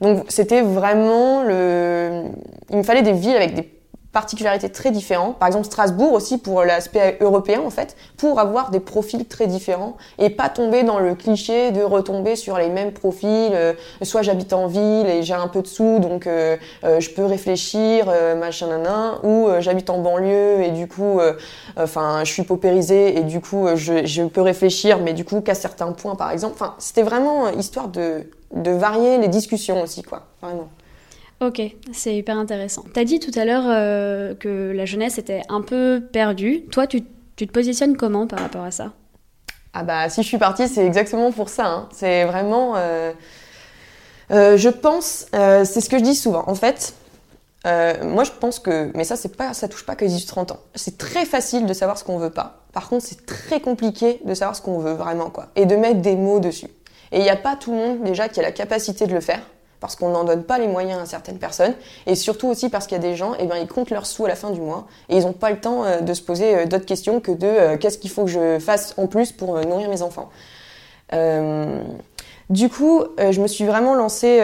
Donc, 0.00 0.24
c'était 0.28 0.62
vraiment 0.62 1.42
le. 1.42 2.24
Il 2.70 2.78
me 2.78 2.82
fallait 2.82 3.02
des 3.02 3.12
villes 3.12 3.36
avec 3.36 3.54
des 3.54 3.79
particularités 4.12 4.68
très 4.70 4.90
différentes. 4.90 5.38
Par 5.38 5.46
exemple, 5.46 5.66
Strasbourg 5.66 6.12
aussi 6.12 6.38
pour 6.38 6.64
l'aspect 6.64 7.16
européen 7.20 7.60
en 7.64 7.70
fait, 7.70 7.96
pour 8.16 8.40
avoir 8.40 8.70
des 8.70 8.80
profils 8.80 9.24
très 9.24 9.46
différents 9.46 9.96
et 10.18 10.30
pas 10.30 10.48
tomber 10.48 10.82
dans 10.82 10.98
le 10.98 11.14
cliché 11.14 11.70
de 11.70 11.82
retomber 11.82 12.34
sur 12.36 12.58
les 12.58 12.68
mêmes 12.68 12.92
profils. 12.92 13.50
Euh, 13.52 13.74
soit 14.02 14.22
j'habite 14.22 14.52
en 14.52 14.66
ville 14.66 15.06
et 15.06 15.22
j'ai 15.22 15.34
un 15.34 15.48
peu 15.48 15.62
de 15.62 15.66
sous 15.66 15.98
donc 16.00 16.26
euh, 16.26 16.56
euh, 16.84 17.00
je 17.00 17.10
peux 17.10 17.24
réfléchir 17.24 18.06
machin 18.36 18.68
nanan, 18.68 19.18
ou 19.22 19.48
j'habite 19.60 19.90
en 19.90 19.98
banlieue 19.98 20.62
et 20.62 20.70
du 20.70 20.88
coup, 20.88 21.20
enfin 21.76 22.22
je 22.24 22.32
suis 22.32 22.42
paupérisée 22.42 23.16
et 23.16 23.22
du 23.22 23.40
coup 23.40 23.68
je, 23.74 24.04
je 24.04 24.22
peux 24.24 24.40
réfléchir 24.40 24.98
mais 24.98 25.12
du 25.12 25.24
coup 25.24 25.40
qu'à 25.40 25.54
certains 25.54 25.92
points 25.92 26.16
par 26.16 26.30
exemple. 26.30 26.54
Enfin 26.54 26.74
c'était 26.78 27.02
vraiment 27.02 27.50
histoire 27.50 27.88
de 27.88 28.24
de 28.54 28.70
varier 28.72 29.18
les 29.18 29.28
discussions 29.28 29.80
aussi 29.82 30.02
quoi, 30.02 30.22
vraiment. 30.42 30.68
Ok, 31.40 31.62
c'est 31.92 32.14
hyper 32.14 32.36
intéressant. 32.36 32.84
Tu 32.92 33.00
as 33.00 33.04
dit 33.04 33.18
tout 33.18 33.30
à 33.34 33.46
l'heure 33.46 33.64
euh, 33.66 34.34
que 34.34 34.72
la 34.72 34.84
jeunesse 34.84 35.16
était 35.16 35.40
un 35.48 35.62
peu 35.62 36.02
perdue. 36.12 36.66
Toi, 36.70 36.86
tu, 36.86 37.02
te 37.02 37.44
positionnes 37.46 37.96
comment 37.96 38.26
par 38.26 38.40
rapport 38.40 38.64
à 38.64 38.70
ça? 38.70 38.92
Ah 39.72 39.82
bah 39.82 40.10
si 40.10 40.22
je 40.22 40.28
suis 40.28 40.36
partie, 40.36 40.68
c'est 40.68 40.84
exactement 40.84 41.32
pour 41.32 41.48
ça. 41.48 41.66
Hein. 41.66 41.88
C'est 41.92 42.24
vraiment... 42.24 42.74
Euh, 42.76 43.12
euh, 44.32 44.58
je 44.58 44.68
pense, 44.68 45.28
c'est 45.32 45.80
ce 45.80 45.88
que 45.88 45.98
je 45.98 46.04
dis 46.04 46.14
souvent. 46.14 46.44
En 46.46 46.54
fait, 46.54 46.94
moi 47.64 48.24
je 48.24 48.32
pense 48.38 48.58
que... 48.58 48.90
Mais 48.94 49.04
ça, 49.04 49.16
c'est 49.16 49.34
pas, 49.34 49.54
ça 49.54 49.66
touche 49.66 49.86
pas 49.86 49.96
les 49.98 50.08
18-30 50.08 50.52
ans. 50.52 50.60
C'est 50.74 50.98
très 50.98 51.24
facile 51.24 51.64
de 51.64 51.72
savoir 51.72 51.96
ce 51.96 52.04
qu'on 52.04 52.18
veut 52.18 52.30
pas. 52.30 52.64
Par 52.74 52.90
contre, 52.90 53.06
c'est 53.06 53.24
très 53.24 53.60
compliqué 53.60 54.20
de 54.26 54.34
savoir 54.34 54.54
ce 54.54 54.60
qu'on 54.60 54.78
veut 54.78 54.92
vraiment. 54.92 55.30
quoi. 55.30 55.46
Et 55.56 55.64
de 55.64 55.74
mettre 55.74 56.02
des 56.02 56.16
mots 56.16 56.38
dessus. 56.38 56.68
Et 57.12 57.18
il 57.18 57.22
n'y 57.22 57.30
a 57.30 57.36
pas 57.36 57.56
tout 57.56 57.72
le 57.72 57.78
monde 57.78 58.04
déjà 58.04 58.28
qui 58.28 58.40
a 58.40 58.42
la 58.42 58.52
capacité 58.52 59.06
de 59.06 59.14
le 59.14 59.20
faire 59.20 59.40
parce 59.80 59.96
qu'on 59.96 60.10
n'en 60.10 60.24
donne 60.24 60.44
pas 60.44 60.58
les 60.58 60.68
moyens 60.68 61.00
à 61.00 61.06
certaines 61.06 61.38
personnes, 61.38 61.74
et 62.06 62.14
surtout 62.14 62.48
aussi 62.48 62.68
parce 62.68 62.86
qu'il 62.86 62.96
y 62.96 63.00
a 63.00 63.02
des 63.02 63.16
gens, 63.16 63.32
et 63.34 63.38
eh 63.40 63.46
bien, 63.46 63.56
ils 63.56 63.66
comptent 63.66 63.90
leurs 63.90 64.06
sous 64.06 64.26
à 64.26 64.28
la 64.28 64.36
fin 64.36 64.50
du 64.50 64.60
mois, 64.60 64.86
et 65.08 65.16
ils 65.16 65.22
n'ont 65.22 65.32
pas 65.32 65.50
le 65.50 65.58
temps 65.58 65.84
euh, 65.84 66.00
de 66.00 66.14
se 66.14 66.22
poser 66.22 66.54
euh, 66.54 66.66
d'autres 66.66 66.86
questions 66.86 67.20
que 67.20 67.32
de 67.32 67.46
euh, 67.46 67.76
qu'est-ce 67.78 67.98
qu'il 67.98 68.10
faut 68.10 68.24
que 68.24 68.30
je 68.30 68.58
fasse 68.58 68.94
en 68.98 69.06
plus 69.06 69.32
pour 69.32 69.58
nourrir 69.66 69.88
mes 69.88 70.02
enfants. 70.02 70.30
du 72.50 72.68
coup, 72.68 73.04
je 73.18 73.40
me 73.40 73.46
suis 73.46 73.64
vraiment 73.64 73.94
lancée 73.94 74.40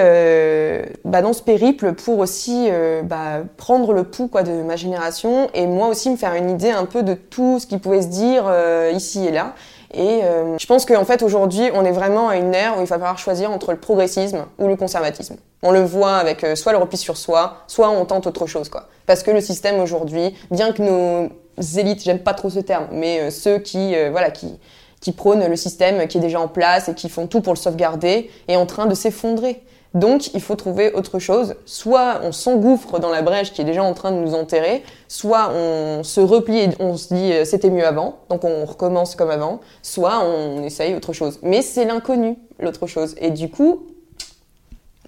bah, 1.05 1.23
dans 1.23 1.33
ce 1.33 1.43
périple 1.43 1.93
pour 1.93 2.19
aussi 2.19 2.69
bah, 3.05 3.43
prendre 3.57 3.93
le 3.93 4.05
pouls 4.05 4.31
de 4.45 4.63
ma 4.63 4.77
génération 4.77 5.49
et 5.55 5.67
moi 5.67 5.89
aussi 5.89 6.11
me 6.11 6.17
faire 6.17 6.35
une 6.35 6.51
idée 6.51 6.71
un 6.71 6.87
peu 6.87 7.03
de 7.03 7.15
tout 7.15 7.59
ce 7.59 7.67
qui 7.67 7.79
pouvait 7.79 8.03
se 8.03 8.09
dire 8.09 8.53
ici 8.93 9.27
et 9.27 9.33
là. 9.33 9.55
Et 9.95 10.23
euh, 10.25 10.59
je 10.59 10.67
pense 10.67 10.85
qu'en 10.85 11.05
fait 11.05 11.23
aujourd'hui 11.23 11.71
on 11.75 11.85
est 11.85 11.93
vraiment 11.93 12.29
à 12.29 12.37
une 12.37 12.55
ère 12.55 12.77
où 12.77 12.81
il 12.81 12.87
va 12.87 12.97
falloir 12.97 13.19
choisir 13.19 13.51
entre 13.51 13.73
le 13.73 13.79
progressisme 13.79 14.47
ou 14.59 14.67
le 14.67 14.77
conservatisme. 14.77 15.37
On 15.63 15.71
le 15.71 15.83
voit 15.83 16.17
avec 16.17 16.45
euh, 16.45 16.57
soit 16.57 16.73
le 16.73 16.79
repli 16.79 16.97
sur 16.97 17.17
soi, 17.17 17.59
soit 17.67 17.91
on 17.91 18.05
tente 18.05 18.27
autre 18.27 18.47
chose 18.47 18.69
quoi. 18.69 18.89
Parce 19.07 19.23
que 19.23 19.31
le 19.31 19.41
système 19.41 19.81
aujourd'hui, 19.81 20.35
bien 20.51 20.73
que 20.73 20.83
nos 20.83 21.31
élites, 21.79 22.03
j'aime 22.03 22.19
pas 22.19 22.35
trop 22.35 22.51
ce 22.51 22.61
terme, 22.61 22.89
mais 22.93 23.21
euh, 23.21 23.31
ceux 23.31 23.59
qui 23.59 23.95
voilà 24.11 24.31
qui 24.31 24.59
qui 25.01 25.13
prônent 25.13 25.47
le 25.47 25.57
système 25.57 26.09
qui 26.09 26.19
est 26.19 26.21
déjà 26.21 26.41
en 26.41 26.49
place 26.49 26.89
et 26.89 26.95
qui 26.95 27.09
font 27.09 27.27
tout 27.27 27.41
pour 27.41 27.53
le 27.53 27.59
sauvegarder, 27.59 28.31
est 28.49 28.57
en 28.57 28.67
train 28.67 28.87
de 28.87 28.95
s'effondrer. 28.95 29.63
Donc, 29.97 30.35
il 30.35 30.43
faut 30.43 30.57
trouver 30.57 30.93
autre 30.93 31.19
chose. 31.19 31.55
Soit 31.65 32.21
on 32.23 32.31
s'engouffre 32.31 32.99
dans 32.99 33.09
la 33.09 33.23
brèche 33.23 33.55
qui 33.55 33.63
est 33.63 33.65
déjà 33.65 33.83
en 33.83 33.95
train 33.95 34.13
de 34.13 34.19
nous 34.19 34.35
enterrer, 34.35 34.85
soit 35.09 35.51
on 35.55 36.05
se 36.05 36.21
replie 36.21 36.59
et 36.59 36.69
on 36.81 36.99
se 36.99 37.15
dit 37.15 37.33
euh, 37.33 37.47
c'était 37.47 37.71
mieux 37.71 37.87
avant, 37.87 38.19
donc 38.29 38.45
on 38.45 38.67
recommence 38.67 39.17
comme 39.17 39.31
avant, 39.31 39.61
soit 39.81 40.23
on 40.23 40.63
essaye 40.63 40.95
autre 40.95 41.15
chose. 41.15 41.39
Mais 41.43 41.63
c'est 41.63 41.87
l'inconnu, 41.87 42.37
l'autre 42.61 42.87
chose. 42.87 43.15
Et 43.23 43.31
du 43.31 43.49
coup, 43.49 43.87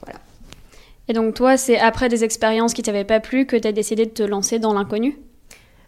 voilà. 0.03 0.19
Et 1.07 1.13
donc 1.13 1.35
toi, 1.35 1.59
c'est 1.59 1.79
après 1.79 2.09
des 2.09 2.25
expériences 2.25 2.73
qui 2.73 2.81
t'avaient 2.81 3.05
pas 3.05 3.21
plu 3.21 3.45
que 3.45 3.57
tu 3.57 3.69
as 3.69 3.73
décidé 3.73 4.07
de 4.07 4.11
te 4.11 4.23
lancer 4.23 4.59
dans 4.59 4.73
l'inconnu? 4.73 5.19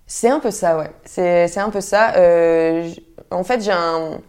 C'est 0.07 0.29
un 0.29 0.41
peu 0.41 0.51
ça, 0.51 0.77
ouais. 0.77 0.91
C'est 1.07 1.59
un 1.59 1.71
peu 1.71 1.81
ça. 1.81 2.17
Euh, 2.17 2.91
en 3.31 3.45
fait, 3.45 3.63
j'ai 3.63 3.73
un 3.73 4.21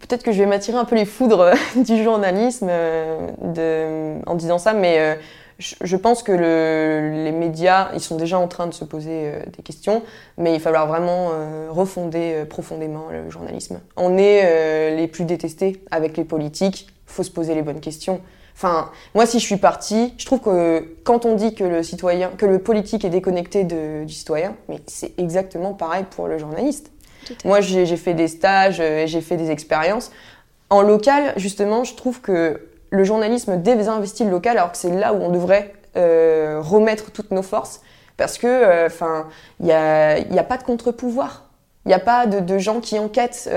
peut-être 0.00 0.22
que 0.22 0.32
je 0.32 0.38
vais 0.38 0.46
m'attirer 0.46 0.76
un 0.76 0.84
peu 0.84 0.96
les 0.96 1.04
foudres 1.04 1.52
du 1.76 2.02
journalisme 2.02 2.68
euh, 2.70 4.18
en 4.26 4.34
disant 4.34 4.58
ça, 4.58 4.72
mais 4.72 4.98
euh, 4.98 5.14
je, 5.58 5.96
pense 5.96 6.22
que 6.22 6.32
les 6.32 7.32
médias, 7.32 7.90
ils 7.94 8.00
sont 8.00 8.16
déjà 8.16 8.38
en 8.38 8.48
train 8.48 8.66
de 8.66 8.74
se 8.74 8.84
poser 8.84 9.10
euh, 9.24 9.40
des 9.56 9.62
questions, 9.62 10.02
mais 10.36 10.52
il 10.52 10.58
va 10.58 10.64
falloir 10.64 10.86
vraiment 10.86 11.30
refonder 11.70 12.44
profondément 12.48 13.06
le 13.10 13.30
journalisme. 13.30 13.80
On 13.96 14.18
est 14.18 14.96
les 14.96 15.08
plus 15.08 15.24
détestés 15.24 15.82
avec 15.90 16.16
les 16.16 16.24
politiques, 16.24 16.88
faut 17.06 17.22
se 17.22 17.30
poser 17.30 17.54
les 17.54 17.62
bonnes 17.62 17.80
questions. 17.80 18.20
Enfin, 18.56 18.90
moi, 19.14 19.26
si 19.26 19.40
je 19.40 19.44
suis 19.44 19.56
partie, 19.56 20.14
je 20.16 20.26
trouve 20.26 20.40
que 20.40 20.96
quand 21.02 21.24
on 21.26 21.34
dit 21.34 21.54
que 21.54 21.64
le 21.64 21.82
citoyen, 21.82 22.30
que 22.38 22.46
le 22.46 22.60
politique 22.60 23.04
est 23.04 23.10
déconnecté 23.10 23.64
du 23.64 24.12
citoyen, 24.12 24.56
mais 24.68 24.80
c'est 24.86 25.18
exactement 25.18 25.74
pareil 25.74 26.04
pour 26.08 26.28
le 26.28 26.38
journaliste. 26.38 26.93
Moi, 27.44 27.60
j'ai 27.60 27.96
fait 27.96 28.14
des 28.14 28.28
stages 28.28 28.78
euh, 28.80 29.06
j'ai 29.06 29.20
fait 29.20 29.36
des 29.36 29.50
expériences. 29.50 30.10
En 30.70 30.82
local, 30.82 31.34
justement, 31.36 31.84
je 31.84 31.94
trouve 31.94 32.20
que 32.20 32.68
le 32.90 33.04
journalisme 33.04 33.60
désinvestit 33.60 34.24
le 34.24 34.30
local 34.30 34.56
alors 34.56 34.72
que 34.72 34.78
c'est 34.78 34.90
là 34.90 35.12
où 35.12 35.16
on 35.16 35.30
devrait 35.30 35.74
euh, 35.96 36.60
remettre 36.60 37.10
toutes 37.10 37.30
nos 37.30 37.42
forces 37.42 37.80
parce 38.16 38.38
que, 38.38 38.46
euh, 38.46 38.86
enfin, 38.86 39.26
il 39.60 39.66
n'y 39.66 39.72
a, 39.72 40.18
y 40.18 40.38
a, 40.38 40.44
pas 40.44 40.56
de 40.56 40.62
contre-pouvoir. 40.62 41.44
Il 41.84 41.88
n'y 41.88 41.94
a 41.94 41.98
pas 41.98 42.26
de, 42.26 42.58
gens 42.58 42.80
qui 42.80 42.98
enquêtent 42.98 43.48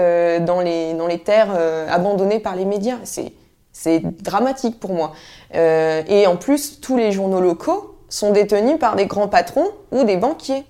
dans, 0.41 0.59
les, 0.59 0.93
dans 0.95 1.07
les 1.07 1.19
terres 1.19 1.51
abandonnées 1.89 2.39
par 2.39 2.57
les 2.57 2.65
médias. 2.65 2.97
C'est 3.03 4.01
dramatique 4.21 4.81
pour 4.81 4.91
moi. 4.93 5.13
et 5.53 6.27
en 6.27 6.35
plus, 6.35 6.81
tous 6.81 6.97
les 6.97 7.13
journaux 7.13 7.39
locaux 7.39 7.97
sont 8.09 8.31
détenus 8.31 8.79
par 8.79 8.97
des 8.97 9.05
grands 9.05 9.29
patrons 9.29 9.69
ou 9.91 10.03
des 10.03 10.17
banquiers. 10.17 10.65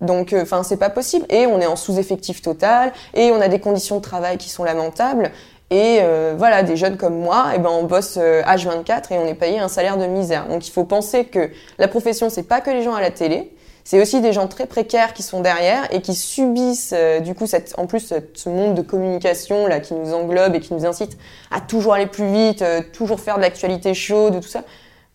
Donc, 0.00 0.32
euh, 0.32 0.42
enfin, 0.42 0.62
c'est 0.62 0.76
pas 0.76 0.90
possible. 0.90 1.26
Et 1.28 1.46
on 1.46 1.60
est 1.60 1.66
en 1.66 1.76
sous-effectif 1.76 2.42
total, 2.42 2.92
et 3.14 3.30
on 3.30 3.40
a 3.40 3.48
des 3.48 3.60
conditions 3.60 3.96
de 3.96 4.02
travail 4.02 4.38
qui 4.38 4.48
sont 4.48 4.64
lamentables. 4.64 5.30
Et 5.70 5.98
euh, 6.00 6.34
voilà, 6.36 6.62
des 6.62 6.76
jeunes 6.76 6.96
comme 6.96 7.18
moi, 7.18 7.52
eh 7.54 7.58
ben, 7.58 7.68
on 7.70 7.84
bosse 7.84 8.16
H24 8.16 8.90
euh, 9.12 9.14
et 9.14 9.18
on 9.18 9.26
est 9.26 9.34
payé 9.34 9.58
un 9.58 9.68
salaire 9.68 9.98
de 9.98 10.06
misère. 10.06 10.46
Donc, 10.48 10.66
il 10.66 10.70
faut 10.70 10.84
penser 10.84 11.26
que 11.26 11.50
la 11.78 11.88
profession, 11.88 12.30
c'est 12.30 12.44
pas 12.44 12.60
que 12.60 12.70
les 12.70 12.82
gens 12.82 12.94
à 12.94 13.00
la 13.00 13.10
télé, 13.10 13.52
c'est 13.84 14.00
aussi 14.00 14.20
des 14.20 14.32
gens 14.32 14.48
très 14.48 14.66
précaires 14.66 15.14
qui 15.14 15.22
sont 15.22 15.40
derrière 15.40 15.92
et 15.92 16.02
qui 16.02 16.14
subissent 16.14 16.94
du 17.22 17.34
coup 17.34 17.46
cette, 17.46 17.72
en 17.78 17.86
plus 17.86 18.12
ce 18.34 18.48
monde 18.50 18.74
de 18.74 18.82
communication 18.82 19.66
là 19.66 19.80
qui 19.80 19.94
nous 19.94 20.12
englobe 20.12 20.54
et 20.54 20.60
qui 20.60 20.74
nous 20.74 20.84
incite 20.84 21.16
à 21.50 21.62
toujours 21.62 21.94
aller 21.94 22.06
plus 22.06 22.30
vite, 22.30 22.62
toujours 22.92 23.18
faire 23.18 23.36
de 23.36 23.40
l'actualité 23.40 23.94
chaude, 23.94 24.42
tout 24.42 24.48
ça. 24.48 24.62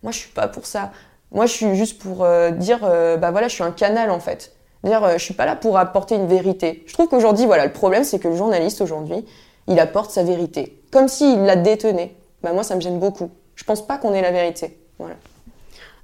Moi, 0.01 0.11
je 0.11 0.17
suis 0.17 0.31
pas 0.31 0.47
pour 0.47 0.65
ça. 0.65 0.91
Moi, 1.31 1.45
je 1.45 1.51
suis 1.51 1.75
juste 1.75 2.01
pour 2.01 2.25
dire, 2.53 2.79
bah 2.79 3.29
voilà, 3.29 3.47
je 3.47 3.53
suis 3.53 3.63
un 3.63 3.69
canal 3.69 4.09
en 4.09 4.19
fait. 4.19 4.51
Dire, 4.83 5.03
euh, 5.03 5.13
je 5.17 5.23
suis 5.23 5.33
pas 5.33 5.45
là 5.45 5.55
pour 5.55 5.77
apporter 5.77 6.15
une 6.15 6.27
vérité. 6.27 6.83
Je 6.87 6.93
trouve 6.93 7.07
qu'aujourd'hui, 7.07 7.45
voilà, 7.45 7.65
le 7.65 7.71
problème, 7.71 8.03
c'est 8.03 8.19
que 8.19 8.27
le 8.27 8.35
journaliste 8.35 8.81
aujourd'hui, 8.81 9.25
il 9.67 9.79
apporte 9.79 10.11
sa 10.11 10.23
vérité, 10.23 10.81
comme 10.91 11.07
s'il 11.07 11.43
la 11.43 11.55
détenait. 11.55 12.15
Bah 12.41 12.51
moi, 12.53 12.63
ça 12.63 12.75
me 12.75 12.81
gêne 12.81 12.99
beaucoup. 12.99 13.29
Je 13.55 13.63
pense 13.63 13.85
pas 13.85 13.97
qu'on 13.97 14.13
ait 14.13 14.21
la 14.21 14.31
vérité. 14.31 14.77
Voilà. 14.99 15.15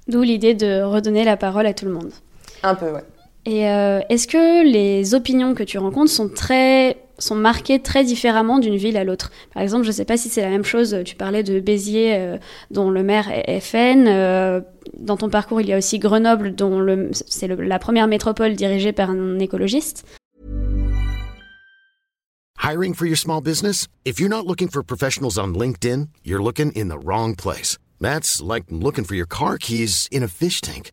D'où 0.08 0.22
l'idée 0.22 0.54
de 0.54 0.82
redonner 0.82 1.24
la 1.24 1.36
parole 1.36 1.66
à 1.66 1.74
tout 1.74 1.84
le 1.84 1.92
monde. 1.92 2.12
Un 2.62 2.74
peu, 2.74 2.90
ouais. 2.90 3.04
Et 3.46 3.68
euh, 3.68 4.00
est-ce 4.08 4.26
que 4.26 4.64
les 4.70 5.14
opinions 5.14 5.54
que 5.54 5.62
tu 5.62 5.78
rencontres 5.78 6.10
sont 6.10 6.28
très 6.28 6.98
marquées 7.34 7.80
très 7.80 8.04
différemment 8.04 8.58
d'une 8.58 8.76
ville 8.76 8.96
à 8.96 9.04
l'autre? 9.04 9.30
Par 9.54 9.62
exemple, 9.62 9.84
je 9.84 9.88
ne 9.88 9.94
sais 9.94 10.04
pas 10.04 10.16
si 10.16 10.28
c'est 10.28 10.42
la 10.42 10.50
même 10.50 10.64
chose. 10.64 10.96
Tu 11.04 11.16
parlais 11.16 11.42
de 11.42 11.58
Béziers, 11.60 12.16
euh, 12.16 12.36
dont 12.70 12.90
le 12.90 13.02
maire 13.02 13.30
est 13.32 13.60
FN. 13.60 14.06
Euh, 14.08 14.60
dans 14.98 15.16
ton 15.16 15.30
parcours, 15.30 15.60
il 15.60 15.68
y 15.68 15.72
a 15.72 15.78
aussi 15.78 15.98
Grenoble, 15.98 16.54
dont 16.54 17.10
c'est 17.12 17.48
la 17.48 17.78
première 17.78 18.08
métropole 18.08 18.54
dirigée 18.54 18.92
par 18.92 19.10
un 19.10 19.38
écologiste. 19.38 20.04
Hiring 22.62 22.92
for 22.92 23.06
your 23.06 23.16
small 23.16 23.40
business? 23.40 23.88
If 24.04 24.20
you're 24.20 24.28
not 24.28 24.46
looking 24.46 24.68
for 24.68 24.82
professionals 24.82 25.38
on 25.38 25.54
LinkedIn, 25.54 26.08
you're 26.24 26.42
looking 26.42 26.72
in 26.72 26.88
the 26.88 26.98
wrong 27.02 27.34
place. 27.34 27.78
That's 28.00 28.42
like 28.42 28.64
looking 28.70 29.04
for 29.04 29.14
your 29.14 29.26
car 29.26 29.56
keys 29.56 30.08
in 30.12 30.22
a 30.22 30.28
fish 30.28 30.60
tank. 30.60 30.92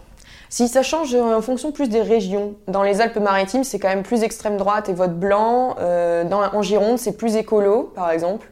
Si 0.51 0.67
ça 0.67 0.83
change 0.83 1.15
euh, 1.15 1.37
en 1.37 1.41
fonction 1.41 1.71
plus 1.71 1.87
des 1.87 2.01
régions. 2.01 2.55
Dans 2.67 2.83
les 2.83 2.99
Alpes-Maritimes, 2.99 3.63
c'est 3.63 3.79
quand 3.79 3.87
même 3.87 4.03
plus 4.03 4.21
extrême 4.21 4.57
droite 4.57 4.89
et 4.89 4.93
vote 4.93 5.17
blanc. 5.17 5.77
Euh, 5.79 6.25
dans, 6.25 6.41
en 6.41 6.61
Gironde, 6.61 6.99
c'est 6.99 7.13
plus 7.13 7.37
écolo, 7.37 7.93
par 7.95 8.11
exemple. 8.11 8.49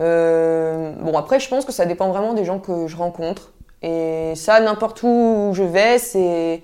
Euh, 0.00 0.92
bon, 1.02 1.16
après, 1.18 1.38
je 1.38 1.46
pense 1.50 1.66
que 1.66 1.72
ça 1.72 1.84
dépend 1.84 2.08
vraiment 2.08 2.32
des 2.32 2.46
gens 2.46 2.58
que 2.58 2.86
je 2.86 2.96
rencontre. 2.96 3.52
Et 3.82 4.32
ça, 4.36 4.58
n'importe 4.60 5.02
où 5.02 5.50
je 5.52 5.62
vais, 5.62 5.98
c'est. 5.98 6.62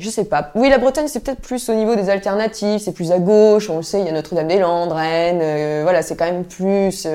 Je 0.00 0.10
sais 0.10 0.24
pas. 0.24 0.50
Oui, 0.56 0.68
la 0.68 0.78
Bretagne, 0.78 1.06
c'est 1.06 1.20
peut-être 1.20 1.40
plus 1.40 1.68
au 1.68 1.74
niveau 1.74 1.94
des 1.94 2.10
alternatives, 2.10 2.80
c'est 2.80 2.92
plus 2.92 3.12
à 3.12 3.20
gauche, 3.20 3.70
on 3.70 3.76
le 3.76 3.84
sait, 3.84 4.00
il 4.00 4.06
y 4.06 4.08
a 4.08 4.12
Notre-Dame-des-Landes, 4.12 4.90
Rennes, 4.90 5.84
voilà, 5.84 6.02
c'est 6.02 6.16
quand 6.16 6.24
même 6.24 6.44
plus 6.44 7.06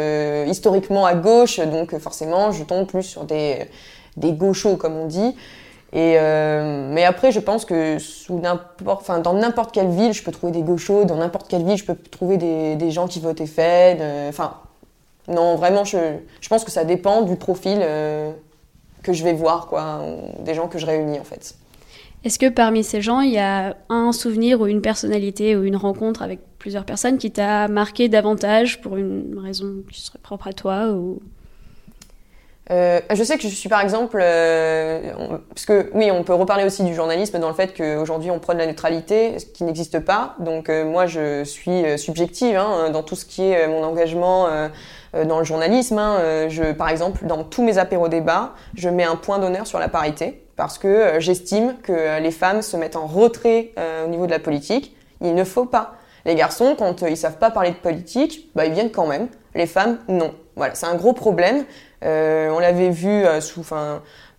historiquement 0.47 1.05
à 1.05 1.13
gauche, 1.13 1.59
donc 1.59 1.97
forcément, 1.97 2.53
je 2.53 2.63
tombe 2.63 2.87
plus 2.87 3.03
sur 3.03 3.25
des, 3.25 3.65
des 4.15 4.31
gauchos, 4.31 4.77
comme 4.77 4.95
on 4.95 5.07
dit. 5.07 5.35
Euh, 5.95 6.89
mais 6.93 7.03
après, 7.03 7.31
je 7.31 7.39
pense 7.39 7.65
que 7.65 7.97
dans 8.29 9.33
n'importe 9.33 9.71
quelle 9.73 9.89
ville, 9.89 10.13
je 10.13 10.23
peux 10.23 10.31
trouver 10.31 10.51
des 10.51 10.61
gauchos. 10.61 11.05
Dans 11.05 11.17
n'importe 11.17 11.47
quelle 11.49 11.63
ville, 11.63 11.77
je 11.77 11.85
peux 11.85 11.95
trouver 11.95 12.37
des, 12.37 12.91
gens 12.91 13.07
qui 13.07 13.19
votent 13.19 13.45
FN. 13.45 13.97
Euh, 13.99 14.29
enfin, 14.29 14.55
non, 15.27 15.55
vraiment, 15.55 15.83
je, 15.83 15.97
je, 16.41 16.49
pense 16.49 16.63
que 16.63 16.71
ça 16.71 16.85
dépend 16.85 17.21
du 17.21 17.35
profil 17.35 17.79
euh, 17.81 18.31
que 19.03 19.13
je 19.13 19.23
vais 19.23 19.33
voir, 19.33 19.67
quoi, 19.67 20.01
des 20.39 20.53
gens 20.53 20.67
que 20.67 20.77
je 20.79 20.85
réunis 20.85 21.19
en 21.19 21.23
fait. 21.23 21.55
Est-ce 22.25 22.37
que 22.37 22.49
parmi 22.49 22.83
ces 22.83 23.01
gens, 23.01 23.21
il 23.21 23.31
y 23.31 23.39
a 23.39 23.77
un 23.87 24.11
souvenir 24.11 24.59
ou 24.59 24.67
une 24.67 24.81
personnalité 24.81 25.55
ou 25.55 25.63
une 25.63 25.77
rencontre 25.77 26.21
avec 26.21 26.39
plusieurs 26.57 26.83
personnes 26.83 27.17
qui 27.17 27.31
t'a 27.31 27.69
marqué 27.69 28.09
davantage 28.09 28.81
pour 28.81 28.97
une 28.97 29.39
raison 29.39 29.75
qui 29.89 30.01
serait 30.01 30.19
propre 30.19 30.47
à 30.47 30.53
toi 30.53 30.89
ou... 30.91 31.19
Euh, 32.71 32.99
je 33.11 33.23
sais 33.23 33.37
que 33.37 33.43
je 33.43 33.47
suis 33.47 33.69
par 33.69 33.81
exemple, 33.81 34.19
euh, 34.21 35.11
parce 35.49 35.65
que 35.65 35.89
oui, 35.93 36.11
on 36.11 36.23
peut 36.23 36.35
reparler 36.35 36.65
aussi 36.65 36.83
du 36.83 36.93
journalisme 36.93 37.39
dans 37.39 37.47
le 37.47 37.55
fait 37.55 37.73
qu'aujourd'hui 37.73 38.29
on 38.29 38.39
prône 38.39 38.59
la 38.59 38.67
neutralité, 38.67 39.39
ce 39.39 39.45
qui 39.45 39.63
n'existe 39.63 39.99
pas. 39.99 40.35
Donc 40.39 40.69
euh, 40.69 40.85
moi 40.85 41.07
je 41.07 41.43
suis 41.43 41.83
euh, 41.83 41.97
subjective 41.97 42.57
hein, 42.57 42.91
dans 42.91 43.01
tout 43.01 43.15
ce 43.15 43.25
qui 43.25 43.49
est 43.49 43.67
mon 43.67 43.83
engagement 43.83 44.47
dans 45.13 45.39
le 45.39 45.43
journalisme. 45.43 45.97
Hein. 45.97 46.47
Je, 46.49 46.71
par 46.71 46.89
exemple, 46.89 47.25
dans 47.25 47.43
tous 47.43 47.63
mes 47.63 47.77
apéros 47.79 48.07
débats, 48.07 48.53
je 48.75 48.89
mets 48.89 49.03
un 49.03 49.15
point 49.15 49.39
d'honneur 49.39 49.65
sur 49.65 49.79
la 49.79 49.87
parité 49.87 50.43
parce 50.55 50.77
que 50.77 51.19
j'estime 51.19 51.75
que 51.81 52.19
les 52.19 52.31
femmes 52.31 52.61
se 52.61 52.77
mettent 52.77 52.95
en 52.95 53.07
retrait 53.07 53.71
au 54.05 54.07
niveau 54.09 54.27
de 54.27 54.31
la 54.31 54.39
politique. 54.39 54.95
Il 55.21 55.33
ne 55.33 55.43
faut 55.43 55.65
pas. 55.65 55.95
Les 56.25 56.35
garçons, 56.35 56.75
quand 56.77 57.01
ils 57.01 57.17
savent 57.17 57.37
pas 57.37 57.49
parler 57.49 57.71
de 57.71 57.77
politique, 57.77 58.49
bah, 58.55 58.65
ils 58.65 58.73
viennent 58.73 58.91
quand 58.91 59.07
même. 59.07 59.29
Les 59.55 59.65
femmes, 59.65 59.97
non. 60.07 60.33
Voilà, 60.55 60.75
c'est 60.75 60.85
un 60.85 60.95
gros 60.95 61.13
problème. 61.13 61.63
Euh, 62.03 62.49
on 62.49 62.59
l'avait 62.59 62.89
vu 62.89 63.09
euh, 63.09 63.41
sous, 63.41 63.63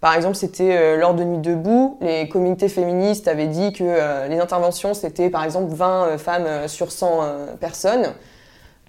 par 0.00 0.14
exemple, 0.14 0.37
c'était 0.37 0.76
euh, 0.76 0.97
lors 0.97 1.14
de 1.14 1.25
Nuit 1.25 1.38
debout, 1.38 1.99
les 2.00 2.29
communautés 2.29 2.69
féministes 2.69 3.29
avaient 3.29 3.49
dit 3.49 3.73
que 3.73 4.29
les 4.29 4.38
interventions 4.38 4.95
c'était 4.95 5.29
par 5.31 5.45
exemple 5.45 5.75
20 5.75 6.19
femmes 6.19 6.69
sur 6.69 6.90
100 6.90 7.57
personnes. 7.61 8.14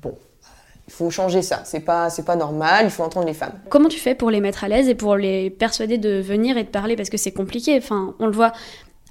Bon, 0.02 0.16
il 0.88 0.94
faut 0.94 1.10
changer 1.10 1.42
ça. 1.42 1.62
C'est 1.66 1.82
pas, 1.82 2.10
c'est 2.10 2.26
pas 2.26 2.36
normal. 2.36 2.86
Il 2.86 2.92
faut 2.92 3.04
entendre 3.04 3.26
les 3.26 3.34
femmes. 3.34 3.54
Comment 3.70 3.90
tu 3.90 4.00
fais 4.00 4.16
pour 4.16 4.30
les 4.30 4.40
mettre 4.40 4.64
à 4.64 4.68
l'aise 4.68 4.88
et 4.88 4.96
pour 4.96 5.16
les 5.16 5.50
persuader 5.50 5.98
de 5.98 6.22
venir 6.22 6.58
et 6.58 6.64
de 6.64 6.70
parler? 6.70 6.96
Parce 6.96 7.10
que 7.10 7.18
c'est 7.18 7.32
compliqué. 7.32 7.78
Enfin, 7.78 8.16
on 8.20 8.26
le 8.26 8.32
voit 8.32 8.54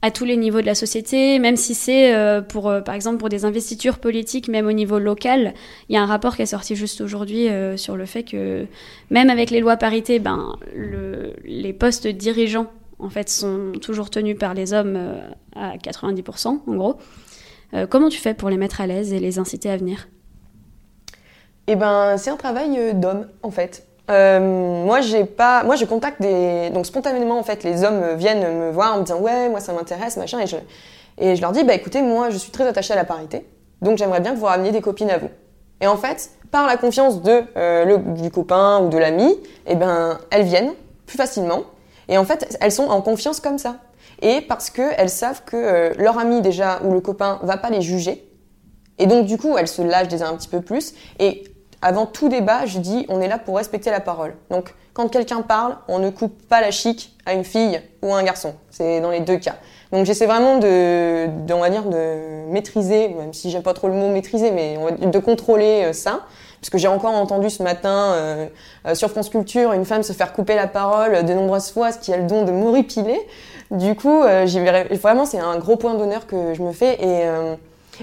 à 0.02 0.10
tous 0.10 0.24
les 0.24 0.36
niveaux 0.36 0.60
de 0.60 0.66
la 0.66 0.74
société, 0.74 1.38
même 1.38 1.56
si 1.56 1.74
c'est 1.74 2.14
euh, 2.14 2.40
pour, 2.40 2.68
euh, 2.68 2.80
par 2.80 2.94
exemple, 2.94 3.18
pour 3.18 3.28
des 3.28 3.44
investitures 3.44 3.98
politiques, 3.98 4.48
même 4.48 4.66
au 4.66 4.72
niveau 4.72 4.98
local. 4.98 5.52
Il 5.88 5.94
y 5.94 5.98
a 5.98 6.02
un 6.02 6.06
rapport 6.06 6.36
qui 6.36 6.42
est 6.42 6.46
sorti 6.46 6.74
juste 6.74 7.00
aujourd'hui 7.00 7.48
euh, 7.48 7.76
sur 7.76 7.96
le 7.96 8.06
fait 8.06 8.22
que 8.22 8.66
même 9.10 9.28
avec 9.28 9.50
les 9.50 9.60
lois 9.60 9.76
parité, 9.76 10.18
ben, 10.18 10.56
le, 10.74 11.34
les 11.44 11.72
postes 11.72 12.06
dirigeants, 12.06 12.68
en 12.98 13.10
fait, 13.10 13.28
sont 13.28 13.72
toujours 13.80 14.08
tenus 14.10 14.38
par 14.38 14.54
les 14.54 14.72
hommes 14.72 14.98
à 15.54 15.76
90%, 15.76 16.60
en 16.66 16.74
gros. 16.74 16.98
comment 17.88 18.10
tu 18.10 18.18
fais 18.18 18.34
pour 18.34 18.50
les 18.50 18.58
mettre 18.58 18.82
à 18.82 18.86
l'aise 18.86 19.14
et 19.14 19.18
les 19.18 19.38
inciter 19.38 19.70
à 19.70 19.78
venir? 19.78 20.08
Eh 21.66 21.76
ben, 21.76 22.18
c'est 22.18 22.28
un 22.28 22.36
travail 22.36 22.94
d'homme, 22.94 23.26
en 23.42 23.50
fait. 23.50 23.86
Euh, 24.10 24.84
moi, 24.84 25.00
j'ai 25.00 25.24
pas, 25.24 25.62
moi, 25.62 25.76
je 25.76 25.84
contacte 25.84 26.20
des, 26.20 26.70
donc 26.70 26.86
spontanément 26.86 27.38
en 27.38 27.42
fait, 27.44 27.62
les 27.62 27.84
hommes 27.84 28.14
viennent 28.16 28.58
me 28.58 28.70
voir 28.70 28.94
en 28.94 28.98
me 28.98 29.04
disant 29.04 29.20
ouais, 29.20 29.48
moi 29.48 29.60
ça 29.60 29.72
m'intéresse, 29.72 30.16
machin, 30.16 30.40
et 30.40 30.46
je, 30.46 30.56
et 31.18 31.36
je 31.36 31.40
leur 31.40 31.52
dis 31.52 31.62
bah 31.62 31.74
écoutez, 31.74 32.02
moi 32.02 32.30
je 32.30 32.36
suis 32.36 32.50
très 32.50 32.66
attachée 32.66 32.92
à 32.92 32.96
la 32.96 33.04
parité, 33.04 33.46
donc 33.82 33.98
j'aimerais 33.98 34.20
bien 34.20 34.34
que 34.34 34.38
vous 34.38 34.46
rameniez 34.46 34.72
des 34.72 34.80
copines 34.80 35.10
à 35.10 35.18
vous. 35.18 35.30
Et 35.80 35.86
en 35.86 35.96
fait, 35.96 36.30
par 36.50 36.66
la 36.66 36.76
confiance 36.76 37.22
de 37.22 37.42
euh, 37.56 37.84
le, 37.84 37.98
du 38.20 38.30
copain 38.30 38.80
ou 38.80 38.88
de 38.88 38.98
l'ami, 38.98 39.38
eh 39.66 39.76
ben 39.76 40.18
elles 40.30 40.44
viennent 40.44 40.72
plus 41.06 41.16
facilement, 41.16 41.62
et 42.08 42.18
en 42.18 42.24
fait 42.24 42.58
elles 42.60 42.72
sont 42.72 42.88
en 42.88 43.02
confiance 43.02 43.38
comme 43.38 43.58
ça. 43.58 43.76
Et 44.22 44.40
parce 44.40 44.70
que 44.70 44.82
elles 44.98 45.08
savent 45.08 45.44
que 45.44 45.56
euh, 45.56 45.94
leur 45.98 46.18
ami 46.18 46.42
déjà 46.42 46.80
ou 46.84 46.92
le 46.92 47.00
copain 47.00 47.38
va 47.42 47.56
pas 47.56 47.70
les 47.70 47.80
juger, 47.80 48.28
et 48.98 49.06
donc 49.06 49.26
du 49.26 49.38
coup 49.38 49.56
elles 49.56 49.68
se 49.68 49.82
lâchent 49.82 50.08
déjà 50.08 50.26
un 50.26 50.34
petit 50.34 50.48
peu 50.48 50.60
plus, 50.60 50.94
et 51.20 51.44
avant 51.82 52.06
tout 52.06 52.28
débat, 52.28 52.66
je 52.66 52.78
dis 52.78 53.06
on 53.08 53.20
est 53.20 53.28
là 53.28 53.38
pour 53.38 53.56
respecter 53.56 53.90
la 53.90 54.00
parole. 54.00 54.34
Donc 54.50 54.74
quand 54.92 55.08
quelqu'un 55.08 55.42
parle, 55.42 55.76
on 55.88 55.98
ne 55.98 56.10
coupe 56.10 56.46
pas 56.48 56.60
la 56.60 56.70
chic 56.70 57.16
à 57.24 57.32
une 57.32 57.44
fille 57.44 57.80
ou 58.02 58.12
à 58.12 58.18
un 58.18 58.22
garçon. 58.22 58.54
C'est 58.70 59.00
dans 59.00 59.10
les 59.10 59.20
deux 59.20 59.38
cas. 59.38 59.56
Donc 59.92 60.04
j'essaie 60.04 60.26
vraiment 60.26 60.58
de, 60.58 61.26
on 61.52 61.60
va 61.60 61.70
dire, 61.70 61.84
de 61.84 62.50
maîtriser, 62.50 63.08
même 63.08 63.32
si 63.32 63.50
j'aime 63.50 63.62
pas 63.62 63.74
trop 63.74 63.88
le 63.88 63.94
mot 63.94 64.08
maîtriser, 64.08 64.50
mais 64.50 64.76
de 65.00 65.18
contrôler 65.18 65.84
euh, 65.86 65.92
ça. 65.92 66.26
Parce 66.60 66.70
que 66.70 66.78
j'ai 66.78 66.88
encore 66.88 67.14
entendu 67.14 67.48
ce 67.48 67.62
matin 67.62 68.12
euh, 68.12 68.46
euh, 68.86 68.94
sur 68.94 69.10
France 69.10 69.30
Culture 69.30 69.72
une 69.72 69.86
femme 69.86 70.02
se 70.02 70.12
faire 70.12 70.34
couper 70.34 70.54
la 70.54 70.66
parole 70.66 71.24
de 71.24 71.32
nombreuses 71.32 71.70
fois, 71.70 71.90
ce 71.92 71.98
qui 71.98 72.12
a 72.12 72.18
le 72.18 72.24
don 72.24 72.44
de 72.44 72.52
m'horripiler. 72.52 73.18
Du 73.70 73.94
coup, 73.94 74.22
euh, 74.22 74.46
vraiment 75.00 75.24
c'est 75.24 75.38
un 75.38 75.56
gros 75.58 75.76
point 75.76 75.94
d'honneur 75.94 76.26
que 76.26 76.52
je 76.52 76.62
me 76.62 76.72
fais 76.72 76.98
et, 77.02 77.24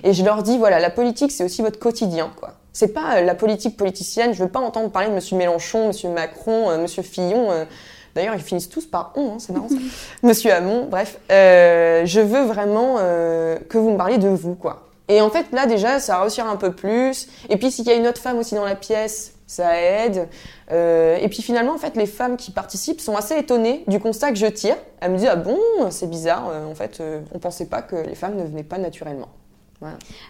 et 0.03 0.13
je 0.13 0.23
leur 0.23 0.41
dis 0.41 0.57
voilà 0.57 0.79
la 0.79 0.89
politique 0.89 1.31
c'est 1.31 1.43
aussi 1.43 1.61
votre 1.61 1.77
quotidien 1.77 2.31
quoi. 2.39 2.56
C'est 2.77 2.89
pas 2.89 3.15
euh, 3.15 3.21
la 3.21 3.33
politique 3.33 3.75
politicienne. 3.75 4.35
Je 4.35 4.43
veux 4.43 4.49
pas 4.49 4.59
entendre 4.59 4.91
parler 4.91 5.09
de 5.09 5.13
Monsieur 5.15 5.35
Mélenchon, 5.35 5.87
Monsieur 5.87 6.09
Macron, 6.09 6.69
euh, 6.69 6.77
Monsieur 6.77 7.01
Fillon. 7.01 7.49
Euh. 7.49 7.65
D'ailleurs, 8.13 8.35
ils 8.35 8.41
finissent 8.41 8.69
tous 8.69 8.85
par 8.85 9.13
on, 9.15 9.31
hein, 9.31 9.37
c'est 9.39 9.51
marrant 9.51 9.67
ça. 9.67 9.77
Monsieur 10.21 10.53
Hamon, 10.53 10.85
bref. 10.85 11.17
je 11.27 12.19
veux 12.19 12.43
vraiment 12.43 12.97
que 12.97 13.77
vous 13.77 13.91
me 13.91 13.97
parliez 13.97 14.19
de 14.19 14.27
vous, 14.27 14.53
quoi. 14.53 14.83
Et 15.07 15.21
en 15.21 15.29
fait, 15.31 15.47
là 15.53 15.65
déjà, 15.65 15.99
ça 15.99 16.21
réussir 16.21 16.45
un 16.45 16.55
peu 16.55 16.71
plus. 16.71 17.27
Et 17.49 17.57
puis, 17.57 17.71
s'il 17.71 17.85
y 17.85 17.89
a 17.89 17.95
une 17.95 18.07
autre 18.07 18.21
femme 18.21 18.37
aussi 18.37 18.53
dans 18.53 18.65
la 18.65 18.75
pièce, 18.75 19.33
ça 19.47 19.79
aide. 19.79 20.27
et 20.71 21.27
puis 21.29 21.41
finalement, 21.41 21.73
en 21.73 21.77
fait, 21.79 21.95
les 21.95 22.07
femmes 22.07 22.37
qui 22.37 22.51
participent 22.51 23.01
sont 23.01 23.15
assez 23.15 23.37
étonnées 23.37 23.83
du 23.87 23.99
constat 23.99 24.29
que 24.29 24.37
je 24.37 24.47
tire. 24.47 24.77
Elles 24.99 25.11
me 25.11 25.17
disent 25.17 25.29
ah 25.31 25.35
bon, 25.35 25.57
c'est 25.89 26.09
bizarre. 26.09 26.51
en 26.69 26.75
fait, 26.75 27.01
on 27.33 27.39
pensait 27.39 27.67
pas 27.67 27.81
que 27.81 27.95
les 27.95 28.15
femmes 28.15 28.35
ne 28.35 28.43
venaient 28.43 28.63
pas 28.63 28.77
naturellement. 28.77 29.29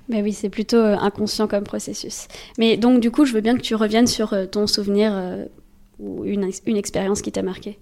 Mais 0.09 0.21
oui, 0.21 0.33
c'est 0.33 0.49
plutôt 0.49 0.77
euh, 0.77 0.97
inconscient 0.97 1.47
comme 1.47 1.63
processus. 1.63 2.27
Mais 2.57 2.77
donc, 2.77 2.99
du 2.99 3.11
coup, 3.11 3.25
je 3.25 3.33
veux 3.33 3.41
bien 3.41 3.55
que 3.55 3.61
tu 3.61 3.75
reviennes 3.75 4.07
sur 4.07 4.33
euh, 4.33 4.45
ton 4.45 4.67
souvenir 4.67 5.11
euh, 5.13 5.45
ou 5.99 6.25
une, 6.25 6.49
une 6.65 6.77
expérience 6.77 7.21
qui 7.21 7.31
t'a 7.31 7.41
marqué. 7.41 7.79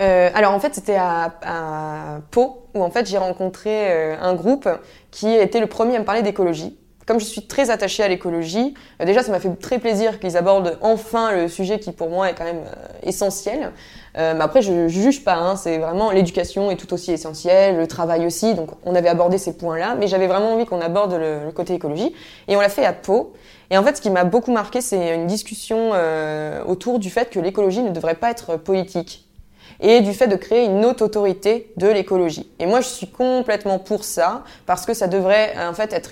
alors 0.00 0.52
en 0.52 0.60
fait 0.60 0.74
c'était 0.74 0.96
à, 0.96 1.34
à, 1.42 2.20
Pau 2.30 2.66
où 2.74 2.82
en 2.82 2.90
fait 2.90 3.06
j'ai 3.06 3.18
rencontré 3.18 4.14
un 4.14 4.34
groupe 4.34 4.68
qui 5.10 5.28
était 5.28 5.60
le 5.60 5.66
premier 5.66 5.96
à 5.96 6.00
me 6.00 6.04
parler 6.04 6.22
d'écologie 6.22 6.76
comme 7.06 7.20
je 7.20 7.24
suis 7.24 7.42
très 7.42 7.70
attachée 7.70 8.02
à 8.02 8.08
l'écologie, 8.08 8.74
euh, 9.00 9.04
déjà 9.04 9.22
ça 9.22 9.30
m'a 9.30 9.40
fait 9.40 9.54
très 9.56 9.78
plaisir 9.78 10.18
qu'ils 10.20 10.36
abordent 10.36 10.78
enfin 10.80 11.32
le 11.32 11.48
sujet 11.48 11.78
qui 11.78 11.92
pour 11.92 12.10
moi 12.10 12.30
est 12.30 12.34
quand 12.34 12.44
même 12.44 12.64
euh, 12.66 12.98
essentiel. 13.02 13.72
Euh, 14.16 14.34
mais 14.34 14.42
après 14.42 14.62
je, 14.62 14.88
juge 14.88 15.24
pas, 15.24 15.34
hein, 15.34 15.56
c'est 15.56 15.78
vraiment 15.78 16.10
l'éducation 16.10 16.70
est 16.70 16.76
tout 16.76 16.92
aussi 16.94 17.12
essentielle, 17.12 17.76
le 17.76 17.86
travail 17.86 18.26
aussi, 18.26 18.54
donc 18.54 18.70
on 18.84 18.94
avait 18.94 19.08
abordé 19.08 19.38
ces 19.38 19.56
points-là, 19.56 19.96
mais 19.98 20.06
j'avais 20.06 20.28
vraiment 20.28 20.52
envie 20.54 20.66
qu'on 20.66 20.80
aborde 20.80 21.14
le, 21.14 21.50
côté 21.50 21.74
écologie, 21.74 22.14
et 22.48 22.56
on 22.56 22.60
l'a 22.60 22.68
fait 22.68 22.84
à 22.84 22.92
Pau. 22.92 23.32
Et 23.70 23.78
en 23.78 23.82
fait 23.82 23.96
ce 23.96 24.00
qui 24.00 24.10
m'a 24.10 24.24
beaucoup 24.24 24.52
marqué 24.52 24.80
c'est 24.80 25.14
une 25.14 25.26
discussion 25.26 25.92
autour 26.66 27.00
du 27.00 27.10
fait 27.10 27.30
que 27.30 27.40
l'écologie 27.40 27.82
ne 27.82 27.90
devrait 27.90 28.14
pas 28.14 28.30
être 28.30 28.56
politique 28.56 29.23
et 29.84 30.00
du 30.00 30.14
fait 30.14 30.26
de 30.26 30.36
créer 30.36 30.64
une 30.64 30.84
haute 30.84 31.02
autorité 31.02 31.70
de 31.76 31.86
l'écologie. 31.88 32.50
Et 32.58 32.64
moi, 32.64 32.80
je 32.80 32.88
suis 32.88 33.06
complètement 33.06 33.78
pour 33.78 34.02
ça, 34.02 34.42
parce 34.64 34.86
que 34.86 34.94
ça 34.94 35.06
devrait 35.06 35.52
en 35.58 35.74
fait 35.74 35.92
être 35.92 36.10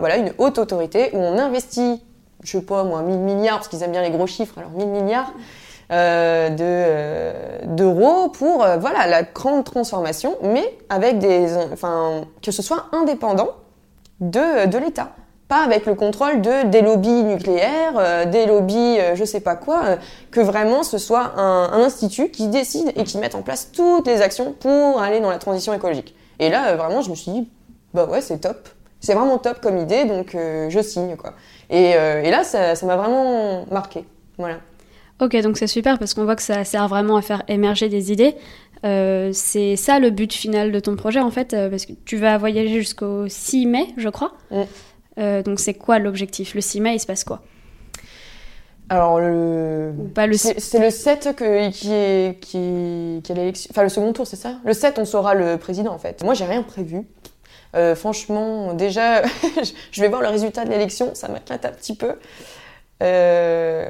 voilà, 0.00 0.16
une 0.16 0.32
haute 0.38 0.58
autorité 0.58 1.10
où 1.12 1.18
on 1.18 1.38
investit, 1.38 2.02
je 2.42 2.52
sais 2.52 2.62
pas 2.62 2.82
moi, 2.82 3.02
1000 3.02 3.18
milliards, 3.18 3.56
parce 3.56 3.68
qu'ils 3.68 3.82
aiment 3.82 3.92
bien 3.92 4.02
les 4.02 4.10
gros 4.10 4.26
chiffres, 4.26 4.58
alors 4.58 4.70
1000 4.70 4.88
milliards 4.88 5.32
euh, 5.92 6.48
euh, 6.60 7.58
d'euros 7.66 8.28
pour 8.28 8.64
euh, 8.64 8.78
voilà, 8.78 9.06
la 9.06 9.22
grande 9.22 9.64
transformation, 9.64 10.36
mais 10.42 10.78
avec 10.88 11.18
des, 11.18 11.54
enfin, 11.72 12.22
que 12.42 12.52
ce 12.52 12.62
soit 12.62 12.86
indépendant 12.92 13.50
de, 14.20 14.66
de 14.66 14.78
l'État 14.78 15.12
pas 15.50 15.64
avec 15.64 15.84
le 15.84 15.96
contrôle 15.96 16.40
de 16.40 16.68
des 16.68 16.80
lobbies 16.80 17.24
nucléaires, 17.24 17.94
euh, 17.98 18.24
des 18.24 18.46
lobbies 18.46 18.98
euh, 19.00 19.16
je 19.16 19.24
sais 19.24 19.40
pas 19.40 19.56
quoi, 19.56 19.82
euh, 19.84 19.96
que 20.30 20.40
vraiment 20.40 20.84
ce 20.84 20.96
soit 20.96 21.32
un, 21.36 21.70
un, 21.72 21.82
institut 21.82 22.30
qui 22.30 22.46
décide 22.46 22.92
et 22.94 23.02
qui 23.02 23.18
mette 23.18 23.34
en 23.34 23.42
place 23.42 23.72
toutes 23.72 24.06
les 24.06 24.22
actions 24.22 24.54
pour 24.58 25.02
aller 25.02 25.18
dans 25.18 25.28
la 25.28 25.38
transition 25.38 25.74
écologique. 25.74 26.14
Et 26.38 26.50
là, 26.50 26.76
vraiment, 26.76 27.02
je 27.02 27.10
me 27.10 27.16
suis 27.16 27.32
dit, 27.32 27.50
bah 27.92 28.06
ouais, 28.06 28.20
c'est 28.20 28.38
top. 28.38 28.68
C'est 29.00 29.14
vraiment 29.14 29.38
top 29.38 29.60
comme 29.60 29.76
idée, 29.76 30.04
donc 30.04 30.34
je 30.34 30.80
signe, 30.82 31.16
quoi. 31.16 31.32
Et, 31.68 31.90
et 31.90 32.30
là, 32.30 32.44
ça 32.44 32.74
m'a 32.86 32.96
vraiment 32.96 33.64
marqué. 33.70 34.04
Voilà. 34.38 34.56
Ok, 35.20 35.36
donc 35.42 35.58
c'est 35.58 35.66
super 35.66 35.98
parce 35.98 36.14
qu'on 36.14 36.24
voit 36.24 36.36
que 36.36 36.42
ça 36.42 36.64
sert 36.64 36.86
vraiment 36.88 37.16
à 37.16 37.22
faire 37.22 37.42
émerger 37.48 37.88
des 37.88 38.12
idées. 38.12 38.36
Euh, 38.84 39.30
c'est 39.32 39.76
ça 39.76 39.98
le 39.98 40.10
but 40.10 40.32
final 40.32 40.70
de 40.72 40.80
ton 40.80 40.96
projet 40.96 41.20
en 41.20 41.30
fait, 41.30 41.54
parce 41.70 41.84
que 41.84 41.92
tu 42.04 42.16
vas 42.16 42.38
voyager 42.38 42.78
jusqu'au 42.78 43.26
6 43.26 43.66
mai, 43.66 43.86
je 43.96 44.08
crois. 44.08 44.32
Mm. 44.50 44.62
Euh, 45.20 45.42
donc 45.42 45.60
c'est 45.60 45.74
quoi 45.74 45.98
l'objectif? 45.98 46.54
Le 46.54 46.60
6 46.60 46.80
mai, 46.80 46.94
il 46.94 47.00
se 47.00 47.06
passe 47.06 47.24
quoi? 47.24 47.42
Alors, 48.88 49.20
le... 49.20 49.92
c'est 50.36 50.80
le 50.80 50.90
7 50.90 51.36
que, 51.36 51.70
qui 51.70 51.92
est, 51.92 52.40
qui, 52.40 53.20
qui 53.22 53.34
l'élection. 53.34 53.68
Enfin, 53.70 53.84
le 53.84 53.88
second 53.88 54.12
tour, 54.12 54.26
c'est 54.26 54.36
ça? 54.36 54.54
Le 54.64 54.72
7, 54.72 54.98
on 54.98 55.04
saura 55.04 55.34
le 55.34 55.58
président, 55.58 55.92
en 55.92 55.98
fait. 55.98 56.24
Moi, 56.24 56.34
j'ai 56.34 56.44
rien 56.44 56.62
prévu. 56.62 57.06
Euh, 57.76 57.94
franchement, 57.94 58.74
déjà, 58.74 59.22
je 59.92 60.00
vais 60.00 60.08
voir 60.08 60.22
le 60.22 60.28
résultat 60.28 60.64
de 60.64 60.70
l'élection, 60.70 61.14
ça 61.14 61.28
m'inquiète 61.28 61.64
un 61.64 61.70
petit 61.70 61.94
peu. 61.94 62.14
Euh... 63.02 63.86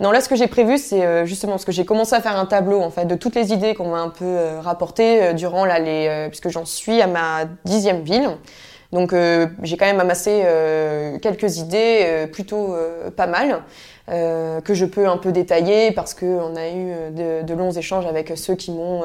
Non, 0.00 0.10
là, 0.10 0.20
ce 0.20 0.28
que 0.28 0.34
j'ai 0.34 0.48
prévu, 0.48 0.76
c'est 0.76 1.24
justement 1.24 1.52
parce 1.52 1.64
que 1.64 1.70
j'ai 1.70 1.84
commencé 1.84 2.16
à 2.16 2.20
faire 2.20 2.36
un 2.36 2.44
tableau 2.44 2.82
en 2.82 2.90
fait 2.90 3.04
de 3.04 3.14
toutes 3.14 3.36
les 3.36 3.52
idées 3.52 3.74
qu'on 3.74 3.90
m'a 3.92 4.00
un 4.00 4.10
peu 4.10 4.58
rapportées 4.60 5.32
durant 5.34 5.64
là 5.64 5.78
les, 5.78 6.26
puisque 6.28 6.48
j'en 6.48 6.66
suis 6.66 7.00
à 7.00 7.06
ma 7.06 7.44
dixième 7.64 8.02
ville. 8.02 8.28
Donc 8.92 9.14
euh, 9.14 9.46
j'ai 9.62 9.76
quand 9.76 9.86
même 9.86 10.00
amassé 10.00 10.42
euh, 10.44 11.18
quelques 11.18 11.58
idées 11.58 12.00
euh, 12.02 12.26
plutôt 12.26 12.76
pas 13.16 13.26
mal. 13.26 13.62
que 14.08 14.74
je 14.74 14.84
peux 14.84 15.08
un 15.08 15.16
peu 15.16 15.32
détailler 15.32 15.92
parce 15.92 16.14
qu'on 16.14 16.54
a 16.56 16.68
eu 16.68 16.92
de, 17.12 17.42
de, 17.42 17.54
longs 17.54 17.70
échanges 17.70 18.06
avec 18.06 18.32
ceux 18.36 18.54
qui 18.54 18.70
m'ont 18.70 19.02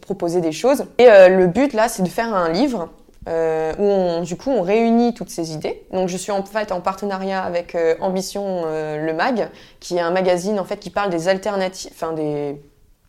proposé 0.00 0.40
des 0.40 0.52
choses. 0.52 0.84
Et 0.98 1.06
le 1.06 1.46
but 1.46 1.72
là, 1.72 1.88
c'est 1.88 2.02
de 2.02 2.08
faire 2.08 2.32
un 2.34 2.50
livre 2.50 2.90
euh, 3.26 3.72
où 3.78 3.84
on, 3.84 4.20
du 4.22 4.36
coup 4.36 4.50
on 4.50 4.62
réunit 4.62 5.14
toutes 5.14 5.30
ces 5.30 5.52
idées. 5.52 5.82
Donc 5.92 6.08
je 6.08 6.16
suis 6.16 6.30
en 6.30 6.44
fait 6.44 6.70
en 6.70 6.80
partenariat 6.80 7.42
avec 7.42 7.76
Ambition 8.00 8.64
le 8.66 9.12
Mag, 9.12 9.48
qui 9.80 9.96
est 9.96 10.00
un 10.00 10.12
magazine 10.12 10.60
en 10.60 10.64
fait 10.64 10.76
qui 10.76 10.90
parle 10.90 11.10
des 11.10 11.26
alternatives, 11.28 11.90
enfin 11.92 12.12
des 12.12 12.56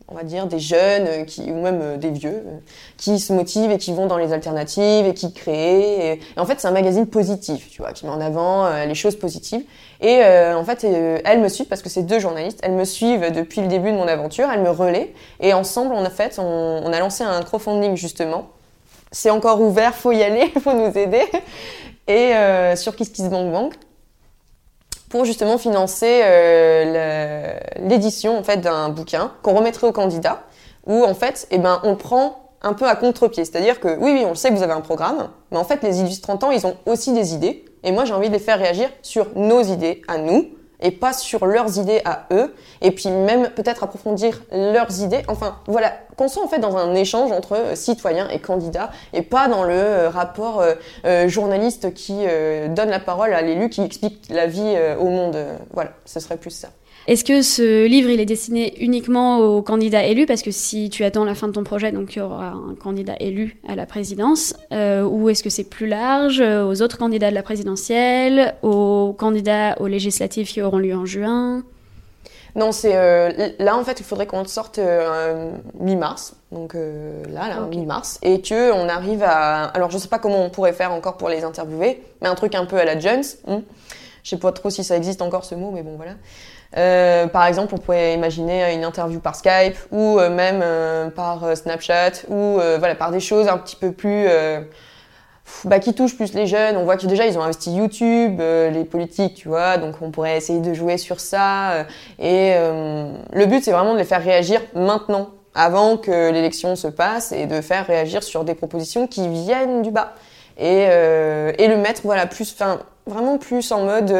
on 0.08 0.14
va 0.14 0.24
dire, 0.24 0.46
des 0.46 0.60
jeunes 0.60 1.08
euh, 1.08 1.24
qui, 1.24 1.42
ou 1.52 1.62
même 1.62 1.80
euh, 1.82 1.98
des 1.98 2.12
vieux 2.12 2.44
euh, 2.46 2.58
qui 2.98 3.20
se 3.20 3.34
motivent 3.34 3.72
et 3.72 3.78
qui 3.78 3.92
vont 3.92 4.06
dans 4.06 4.18
les 4.18 4.34
alternatives 4.34 5.06
et 5.08 5.14
qui 5.14 5.34
créent. 5.34 6.20
En 6.38 6.46
fait, 6.46 6.60
c'est 6.60 6.68
un 6.68 6.72
magazine 6.72 7.08
positif, 7.08 7.70
tu 7.70 7.82
vois, 7.82 7.92
qui 7.92 8.06
met 8.06 8.12
en 8.12 8.22
avant 8.22 8.70
les 8.86 8.96
choses 8.96 9.16
positives. 9.16 9.64
Et 10.02 10.22
en 10.24 10.64
fait, 10.64 10.84
elles 10.84 11.40
me 11.40 11.50
suivent 11.50 11.68
parce 11.68 11.82
que 11.82 11.90
c'est 11.90 12.04
deux 12.04 12.20
journalistes. 12.20 12.60
Elles 12.64 12.74
me 12.74 12.86
suivent 12.86 13.32
depuis 13.32 13.62
le 13.62 13.68
début 13.68 13.92
de 13.92 13.98
mon 13.98 14.08
aventure. 14.08 14.50
Elles 14.52 14.62
me 14.62 14.70
relaient 14.70 15.14
et 15.40 15.54
ensemble, 15.54 15.94
on 15.94 16.04
a 16.04 16.10
fait, 16.10 16.38
on, 16.40 16.92
a 16.92 17.00
lancé 17.00 17.24
un 17.24 17.42
crowdfunding 17.42 17.96
justement. 17.96 18.50
C'est 19.12 19.30
encore 19.30 19.62
ouvert, 19.62 19.96
faut 19.96 20.12
y 20.12 20.24
aller, 20.24 20.52
faut 20.64 20.74
nous 20.74 20.98
aider. 20.98 21.24
Et 22.08 22.34
sur 22.76 22.96
KissKissBankBank 22.96 23.74
pour 25.10 25.26
justement 25.26 25.58
financer 25.58 26.22
euh, 26.24 27.58
l'édition 27.80 28.38
en 28.38 28.44
fait 28.44 28.58
d'un 28.58 28.90
bouquin 28.90 29.32
qu'on 29.42 29.54
remettrait 29.54 29.88
au 29.88 29.92
candidat 29.92 30.44
où 30.86 31.04
en 31.04 31.14
fait 31.14 31.48
eh 31.52 31.58
ben 31.58 31.80
on 31.84 31.96
prend 31.96 32.52
un 32.62 32.74
peu 32.74 32.86
à 32.88 32.96
contre-pied, 32.96 33.46
c'est-à-dire 33.46 33.80
que 33.80 33.88
oui 34.00 34.12
oui 34.14 34.24
on 34.26 34.30
le 34.30 34.36
sait 34.36 34.50
que 34.50 34.56
vous 34.56 34.64
avez 34.64 34.74
un 34.74 34.82
programme, 34.82 35.30
mais 35.52 35.58
en 35.58 35.64
fait 35.64 35.84
les 35.84 35.92
18-30 35.92 36.46
ans 36.46 36.52
ils 36.52 36.66
ont 36.66 36.76
aussi 36.86 37.14
des 37.14 37.34
idées 37.34 37.66
et 37.84 37.92
moi 37.92 38.06
j'ai 38.06 38.14
envie 38.14 38.30
de 38.30 38.34
les 38.34 38.40
faire 38.40 38.58
réagir 38.58 38.90
sur 39.02 39.28
nos 39.36 39.62
idées 39.62 40.02
à 40.08 40.18
nous 40.18 40.50
et 40.82 40.92
pas 40.92 41.14
sur 41.14 41.46
leurs 41.46 41.78
idées 41.78 42.02
à 42.06 42.26
eux 42.32 42.54
et 42.82 42.92
puis 42.92 43.10
même 43.10 43.50
peut-être 43.50 43.84
approfondir 43.84 44.42
leurs 44.52 45.02
idées, 45.02 45.24
enfin 45.28 45.58
voilà 45.68 45.94
qu'on 46.18 46.28
soit 46.28 46.44
en 46.44 46.48
fait 46.48 46.60
dans 46.60 46.78
un 46.78 46.94
échange 46.96 47.32
entre 47.32 47.76
citoyens 47.76 48.30
et 48.30 48.40
candidats 48.40 48.92
et 49.14 49.22
pas 49.22 49.48
dans 49.48 49.64
le 49.64 50.08
rapport 50.08 50.64
journaliste 51.28 51.94
qui 51.94 52.26
donne 52.70 52.90
la 52.90 53.00
parole 53.00 53.34
à 53.34 53.42
l'élu 53.42 53.70
qui 53.70 53.82
explique 53.82 54.28
la 54.30 54.48
vie 54.48 54.76
au 55.00 55.06
monde. 55.06 55.38
voilà, 55.74 55.92
ce 56.06 56.20
serait 56.20 56.38
plus 56.38 56.52
ça. 56.52 56.70
Est-ce 57.08 57.24
que 57.24 57.44
ce 57.44 57.86
livre, 57.86 58.10
il 58.10 58.20
est 58.20 58.26
destiné 58.26 58.74
uniquement 58.84 59.38
aux 59.38 59.62
candidats 59.62 60.04
élus? 60.04 60.26
Parce 60.26 60.42
que 60.42 60.50
si 60.50 60.90
tu 60.90 61.04
attends 61.04 61.24
la 61.24 61.36
fin 61.36 61.48
de 61.48 61.54
ton 61.54 61.64
projet, 61.64 61.92
donc 61.92 62.16
il 62.16 62.20
y 62.20 62.22
aura 62.22 62.48
un 62.48 62.74
candidat 62.74 63.14
élu 63.20 63.58
à 63.68 63.76
la 63.76 63.86
présidence. 63.86 64.56
Euh, 64.72 65.04
ou 65.04 65.30
est-ce 65.30 65.44
que 65.44 65.52
c'est 65.52 65.70
plus 65.70 65.86
large 65.86 66.42
euh, 66.42 66.66
aux 66.66 66.82
autres 66.82 66.98
candidats 66.98 67.30
de 67.30 67.36
la 67.36 67.44
présidentielle, 67.44 68.56
aux 68.64 69.14
candidats 69.16 69.80
aux 69.80 69.86
législatives 69.86 70.48
qui 70.48 70.64
auront 70.64 70.80
lieu 70.80 70.96
en 70.96 71.06
juin? 71.06 71.64
Non, 72.56 72.72
c'est 72.72 72.96
euh, 72.96 73.50
là 73.60 73.78
en 73.78 73.84
fait, 73.84 74.00
il 74.00 74.06
faudrait 74.06 74.26
qu'on 74.26 74.46
sorte 74.46 74.80
mi-mars, 75.80 76.38
donc 76.52 76.74
là, 76.74 77.50
là 77.50 77.68
mi-mars, 77.70 78.18
et 78.24 78.42
que 78.42 78.72
on 78.72 78.90
arrive 78.90 79.22
à. 79.24 79.66
Alors, 79.66 79.92
je 79.92 79.98
sais 80.00 80.08
pas 80.08 80.20
comment 80.20 80.44
on 80.44 80.50
pourrait 80.50 80.74
faire 80.74 80.92
encore 80.92 81.18
pour 81.18 81.30
les 81.30 81.44
interviewer, 81.44 82.02
mais 82.22 82.30
un 82.30 82.36
truc 82.36 82.56
un 82.56 82.66
peu 82.66 82.78
à 82.78 82.86
la 82.86 82.98
Jones. 82.98 83.26
Hmm. 83.46 83.60
Je 84.24 84.32
sais 84.32 84.38
pas 84.38 84.52
trop 84.52 84.72
si 84.72 84.84
ça 84.84 84.98
existe 84.98 85.22
encore 85.22 85.46
ce 85.46 85.54
mot, 85.54 85.70
mais 85.70 85.84
bon 85.84 85.98
voilà. 85.98 86.14
Euh, 86.78 87.28
par 87.28 87.46
exemple, 87.46 87.74
on 87.74 87.78
pourrait 87.78 88.14
imaginer 88.14 88.74
une 88.74 88.84
interview 88.84 89.20
par 89.20 89.36
Skype 89.36 89.78
ou 89.92 90.20
euh, 90.20 90.30
même 90.30 90.60
euh, 90.62 91.10
par 91.10 91.56
Snapchat 91.56 92.24
ou 92.28 92.60
voilà 92.80 92.96
par 92.96 93.12
des 93.12 93.20
choses 93.20 93.48
un 93.48 93.58
petit 93.58 93.76
peu 93.76 93.92
plus 93.92 94.28
bah, 95.64 95.80
qui 95.80 95.94
touchent 95.94 96.16
plus 96.16 96.34
les 96.34 96.48
jeunes. 96.48 96.76
On 96.78 96.84
voit 96.84 96.98
que 96.98 97.06
déjà 97.06 97.26
ils 97.26 97.38
ont 97.38 97.42
investi 97.42 97.74
YouTube, 97.74 98.40
les 98.40 98.84
politiques, 98.84 99.36
tu 99.36 99.48
vois. 99.48 99.78
Donc 99.78 99.96
on 100.02 100.12
pourrait 100.12 100.38
essayer 100.38 100.60
de 100.60 100.74
jouer 100.74 100.98
sur 100.98 101.20
ça. 101.20 101.86
et 102.20 102.56
le 102.56 103.46
but 103.46 103.64
c'est 103.64 103.72
vraiment 103.72 103.94
de 103.94 104.00
les 104.00 104.06
faire 104.06 104.24
réagir 104.24 104.62
maintenant, 104.74 105.30
avant 105.54 105.98
que 105.98 106.32
l'élection 106.32 106.76
se 106.76 106.88
passe, 106.88 107.32
et 107.32 107.46
de 107.46 107.62
faire 107.62 107.88
réagir 107.88 108.24
sur 108.24 108.44
des 108.44 108.56
propositions 108.56 109.08
qui 109.08 109.28
viennent 109.28 109.82
du 109.82 109.92
bas 109.92 110.14
et, 110.58 110.84
et 110.84 111.68
le 111.68 111.78
mettre 111.78 112.02
voilà 112.04 112.26
plus, 112.26 112.52
enfin 112.52 112.80
vraiment 113.06 113.38
plus 113.38 113.72
en 113.72 113.86
mode 113.86 114.12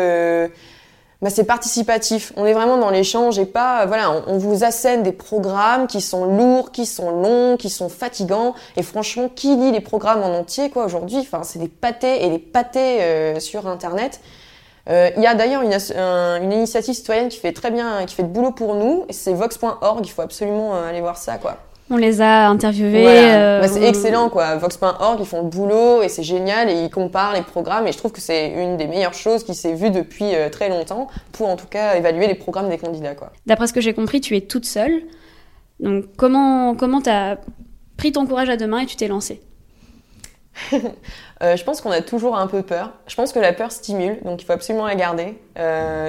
bah, 1.26 1.32
c'est 1.32 1.44
participatif. 1.44 2.34
On 2.36 2.46
est 2.46 2.54
vraiment 2.54 2.78
dans 2.78 2.92
l'échange 2.92 3.40
et 3.40 3.48
pas, 3.48 3.82
euh, 3.82 3.86
voilà, 3.88 4.12
on, 4.28 4.38
vous 4.38 4.64
assène 4.64 5.02
des 5.02 5.12
programmes 5.12 5.88
qui 5.88 6.00
sont 6.00 6.24
lourds, 6.24 6.72
qui 6.72 6.86
sont 6.86 7.10
longs, 7.10 7.58
qui 7.58 7.72
sont 7.72 7.90
fatigants. 7.90 8.54
Et 8.78 8.84
franchement, 8.84 9.28
qui 9.28 9.56
lit 9.56 9.72
les 9.72 9.80
programmes 9.80 10.22
en 10.22 10.38
entier, 10.38 10.70
quoi, 10.70 10.86
aujourd'hui? 10.86 11.18
Enfin, 11.18 11.42
c'est 11.42 11.58
des 11.58 11.68
pâtés 11.68 12.24
et 12.24 12.30
des 12.30 12.38
pâtés 12.38 13.02
euh, 13.02 13.40
sur 13.40 13.66
Internet. 13.66 14.22
Euh, 14.88 15.10
il 15.18 15.24
y 15.24 15.26
a 15.26 15.34
d'ailleurs 15.34 15.64
une, 15.64 15.74
une, 15.74 16.52
initiative 16.52 16.94
citoyenne 16.94 17.30
qui 17.30 17.40
fait 17.40 17.54
très 17.54 17.72
bien, 17.72 18.06
qui 18.06 18.14
fait 18.14 18.22
de 18.22 18.28
boulot 18.28 18.52
pour 18.52 18.76
nous. 18.76 19.08
C'est 19.10 19.34
vox.org. 19.34 20.06
Il 20.06 20.12
faut 20.12 20.22
absolument 20.22 20.76
aller 20.76 21.02
voir 21.02 21.18
ça, 21.18 21.40
quoi. 21.40 21.58
On 21.92 21.98
les 21.98 22.20
a 22.20 22.48
interviewés. 22.48 23.06
Euh, 23.08 23.62
bah, 23.62 23.68
c'est 23.68 23.84
excellent, 23.84 24.30
quoi. 24.30 24.56
Vox.org, 24.56 25.20
ils 25.20 25.26
font 25.26 25.44
le 25.44 25.50
boulot 25.50 26.02
et 26.02 26.10
c'est 26.10 26.24
génial 26.24 26.68
et 26.70 26.74
ils 26.74 26.90
comparent 26.90 27.34
les 27.34 27.44
programmes 27.44 27.86
et 27.86 27.92
je 27.92 27.98
trouve 27.98 28.12
que 28.12 28.22
c'est 28.22 28.50
une 28.50 28.76
des 28.76 28.88
meilleures 28.88 29.14
choses 29.14 29.44
qui 29.44 29.54
s'est 29.54 29.74
vue 29.74 29.92
depuis 29.92 30.34
euh, 30.34 30.50
très 30.50 30.70
longtemps 30.70 31.08
pour 31.32 31.48
en 31.48 31.56
tout 31.56 31.68
cas 31.68 31.96
évaluer 31.96 32.26
les 32.26 32.34
programmes 32.34 32.70
des 32.70 32.80
candidats, 32.80 33.14
quoi. 33.14 33.32
D'après 33.46 33.68
ce 33.68 33.74
que 33.74 33.82
j'ai 33.82 33.94
compris, 33.94 34.20
tu 34.20 34.36
es 34.36 34.42
toute 34.42 34.66
seule. 34.66 35.04
Donc 35.80 36.06
comment 36.18 36.74
comment 36.74 37.02
t'as 37.02 37.36
pris 37.98 38.12
ton 38.12 38.26
courage 38.26 38.50
à 38.50 38.58
deux 38.58 38.68
mains 38.68 38.80
et 38.80 38.86
tu 38.88 38.96
t'es 38.96 39.08
lancée? 39.08 39.42
Euh, 41.44 41.58
je 41.58 41.66
pense 41.66 41.82
qu'on 41.82 41.92
a 41.92 42.00
toujours 42.00 42.38
un 42.38 42.48
peu 42.48 42.62
peur. 42.62 42.94
Je 43.08 43.16
pense 43.16 43.34
que 43.34 43.40
la 43.40 43.52
peur 43.52 43.70
stimule, 43.70 44.20
donc 44.24 44.42
il 44.42 44.46
faut 44.46 44.54
absolument 44.54 44.88
la 44.88 44.96
garder. 44.96 45.38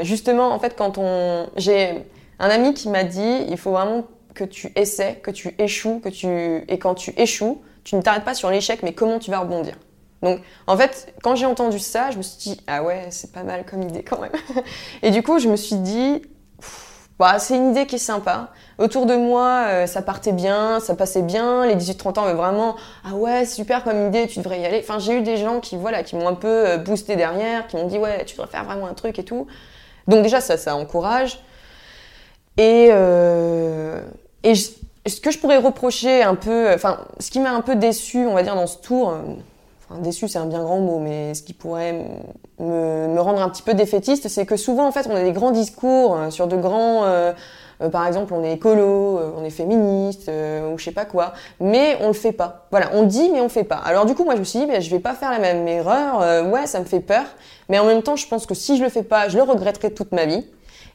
justement, 0.05 0.53
en 0.53 0.61
fait, 0.61 0.77
quand 0.79 0.99
on, 0.99 1.49
j'ai 1.57 2.05
un 2.39 2.49
ami 2.49 2.73
qui 2.73 2.89
m'a 2.89 3.03
dit, 3.03 3.45
il 3.49 3.59
faut 3.59 3.73
vraiment 3.73 4.05
que 4.37 4.45
tu 4.45 4.73
essaies, 4.77 5.21
que 5.23 5.33
tu 5.33 5.55
échoues, 5.59 6.01
que 6.01 6.09
tu 6.09 6.65
et 6.69 6.79
quand 6.79 6.95
tu 6.95 7.13
échoues, 7.17 7.63
tu 7.83 7.97
ne 7.97 8.03
t'arrêtes 8.03 8.25
pas 8.25 8.35
sur 8.35 8.51
l'échec, 8.51 8.83
mais 8.83 8.93
comment 8.93 9.19
tu 9.19 9.31
vas 9.31 9.41
rebondir. 9.41 9.75
Donc, 10.23 10.41
en 10.67 10.77
fait, 10.77 11.13
quand 11.23 11.35
j'ai 11.35 11.47
entendu 11.47 11.79
ça, 11.79 12.11
je 12.11 12.19
me 12.19 12.23
suis 12.23 12.39
dit 12.39 12.61
ah 12.67 12.83
ouais, 12.83 13.09
c'est 13.11 13.33
pas 13.33 13.43
mal 13.43 13.65
comme 13.65 13.83
idée 13.83 14.03
quand 14.03 14.21
même. 14.21 14.33
et 15.03 15.11
du 15.11 15.23
coup, 15.23 15.39
je 15.39 15.49
me 15.49 15.57
suis 15.57 15.77
dit 15.77 16.23
bah, 17.19 17.39
c'est 17.39 17.57
une 17.57 17.71
idée 17.71 17.87
qui 17.87 17.95
est 17.95 17.99
sympa. 17.99 18.51
Autour 18.79 19.07
de 19.07 19.17
moi, 19.17 19.65
euh, 19.69 19.87
ça 19.87 20.03
partait 20.03 20.33
bien, 20.33 20.81
ça 20.81 20.95
passait 20.95 21.23
bien. 21.23 21.65
Les 21.67 21.75
18-30 21.75 22.19
ans, 22.19 22.27
mais 22.27 22.35
vraiment, 22.35 22.77
ah 23.05 23.15
ouais, 23.15 23.47
super 23.47 23.85
comme 23.85 24.09
idée, 24.09 24.27
tu 24.27 24.41
devrais 24.41 24.61
y 24.61 24.67
aller. 24.67 24.81
Enfin, 24.83 24.99
j'ai 24.99 25.15
eu 25.19 25.23
des 25.23 25.39
gens 25.39 25.61
qui, 25.61 25.77
voilà, 25.77 26.03
qui 26.03 26.15
m'ont 26.15 26.29
un 26.29 26.35
peu 26.35 26.49
euh, 26.49 26.77
boosté 26.77 27.17
derrière, 27.17 27.67
qui 27.69 27.77
m'ont 27.77 27.87
dit, 27.87 27.99
ouais, 27.99 28.25
tu 28.27 28.37
devrais 28.37 28.51
faire 28.51 28.65
vraiment 28.65 28.87
un 28.87 28.95
truc 28.95 29.19
et 29.19 29.25
tout. 29.25 29.47
Donc 30.09 30.23
déjà, 30.23 30.41
ça, 30.43 30.59
ça 30.59 30.77
encourage. 30.77 31.41
Et, 32.59 32.89
euh, 32.91 34.03
et 34.47 34.55
ce 34.55 35.21
que 35.21 35.31
je 35.31 35.39
pourrais 35.39 35.59
reprocher 35.59 36.23
un 36.23 36.35
peu, 36.35 36.73
enfin, 36.73 36.99
ce 37.19 37.31
qui 37.31 37.41
m'a 37.41 37.51
un 37.51 37.61
peu 37.61 37.75
déçu, 37.75 38.27
on 38.27 38.35
va 38.35 38.43
dire, 38.43 38.55
dans 38.55 38.67
ce 38.67 38.79
tour, 38.79 39.11
euh, 39.11 39.15
enfin, 39.89 40.01
déçu 40.01 40.29
c'est 40.29 40.39
un 40.39 40.47
bien 40.47 40.63
grand 40.63 40.79
mot, 40.79 40.99
mais 40.99 41.35
ce 41.35 41.43
qui 41.43 41.53
pourrait 41.53 42.05
me, 42.61 43.19
rendre 43.21 43.43
un 43.43 43.49
petit 43.49 43.63
peu 43.63 43.75
défaitiste, 43.75 44.29
c'est 44.29 44.47
que 44.47 44.57
souvent, 44.57 44.87
en 44.87 44.93
fait, 44.93 45.09
on 45.11 45.17
a 45.17 45.23
des 45.23 45.33
grands 45.33 45.51
discours 45.51 46.17
euh, 46.17 46.31
sur 46.31 46.47
de 46.47 46.57
grands. 46.57 47.05
Euh, 47.05 47.33
par 47.93 48.07
exemple, 48.07 48.33
on 48.33 48.43
est 48.43 48.55
écolo, 48.55 49.21
on 49.37 49.45
est 49.45 49.51
féministe, 49.51 50.31
ou 50.31 50.79
je 50.79 50.83
sais 50.85 50.93
pas 50.93 51.05
quoi, 51.05 51.35
mais 51.61 51.99
on 52.01 52.07
le 52.07 52.15
fait 52.15 52.33
pas. 52.33 52.67
Voilà, 52.71 52.89
on 52.95 53.03
dit 53.03 53.29
mais 53.31 53.43
on 53.43 53.51
fait 53.51 53.65
pas. 53.65 53.77
Alors 53.77 54.07
du 54.07 54.15
coup, 54.15 54.25
moi 54.25 54.35
je 54.35 54.41
me 54.41 54.45
suis 54.45 54.61
dit, 54.61 54.65
ben, 54.65 54.81
je 54.81 54.91
vais 54.91 54.99
pas 54.99 55.13
faire 55.13 55.31
la 55.31 55.39
même 55.39 55.69
erreur. 55.69 56.51
ouais, 56.51 56.67
ça 56.67 56.81
me 56.81 56.87
fait 56.87 57.01
peur, 57.01 57.25
mais 57.69 57.79
en 57.79 57.85
même 57.85 58.03
temps, 58.03 58.17
je 58.17 58.27
pense 58.29 58.47
que 58.47 58.55
si 58.55 58.79
je 58.79 58.83
le 58.83 58.89
fais 58.89 59.03
pas, 59.03 59.29
je 59.29 59.37
le 59.37 59.43
regretterai 59.43 59.93
toute 59.93 60.13
ma 60.13 60.25
vie 60.25 60.47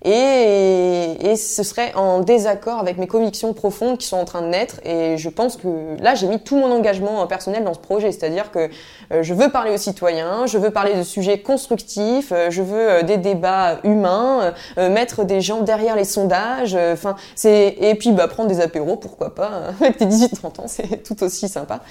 et, 0.04 1.18
et 1.22 1.36
ce 1.36 1.64
serait 1.64 1.94
en 1.96 2.20
désaccord 2.20 2.80
avec 2.80 2.98
mes 2.98 3.08
convictions 3.08 3.54
profondes 3.54 3.98
qui 3.98 4.08
sont 4.08 4.18
en 4.18 4.26
train 4.26 4.42
de 4.42 4.48
naître. 4.48 4.80
Et 4.86 5.18
je 5.18 5.30
pense 5.30 5.58
que 5.58 5.68
là, 6.02 6.16
j'ai 6.16 6.28
mis 6.28 6.40
tout 6.40 6.56
mon 6.56 6.72
engagement 6.72 7.26
personnel 7.28 7.64
dans 7.64 7.74
ce 7.74 7.80
projet, 7.80 8.12
c'est-à-dire 8.12 8.52
que 8.52 8.70
euh, 9.12 9.24
je 9.24 9.34
veux 9.34 9.50
parler 9.50 9.72
aux 9.72 9.78
citoyens, 9.78 10.46
je 10.46 10.58
veux 10.58 10.72
parler 10.72 10.96
de 10.96 11.04
sujets 11.04 11.40
constructifs, 11.40 12.32
euh, 12.32 12.50
je 12.50 12.62
veux 12.62 12.90
euh, 12.90 13.04
des 13.04 13.18
débats 13.18 13.80
humains, 13.84 14.54
mettre 14.78 15.24
des 15.24 15.42
gens 15.42 15.62
derrière 15.62 15.96
les 15.96 16.04
sondages, 16.04 16.76
enfin 16.76 17.16
c'est 17.36 17.76
et 17.80 17.96
puis 17.96 18.12
bah 18.12 18.28
prendre 18.28 18.50
des 18.50 18.62
apéros, 18.62 18.96
pourquoi 18.96 19.36
pas 19.36 19.52
hein. 19.70 19.74
avec 19.82 19.98
tes 19.98 20.06
18-30 20.06 20.62
ans, 20.62 20.68
c'est 20.68 21.04
tout 21.04 21.22
aussi 21.24 21.48
sympa. 21.48 21.82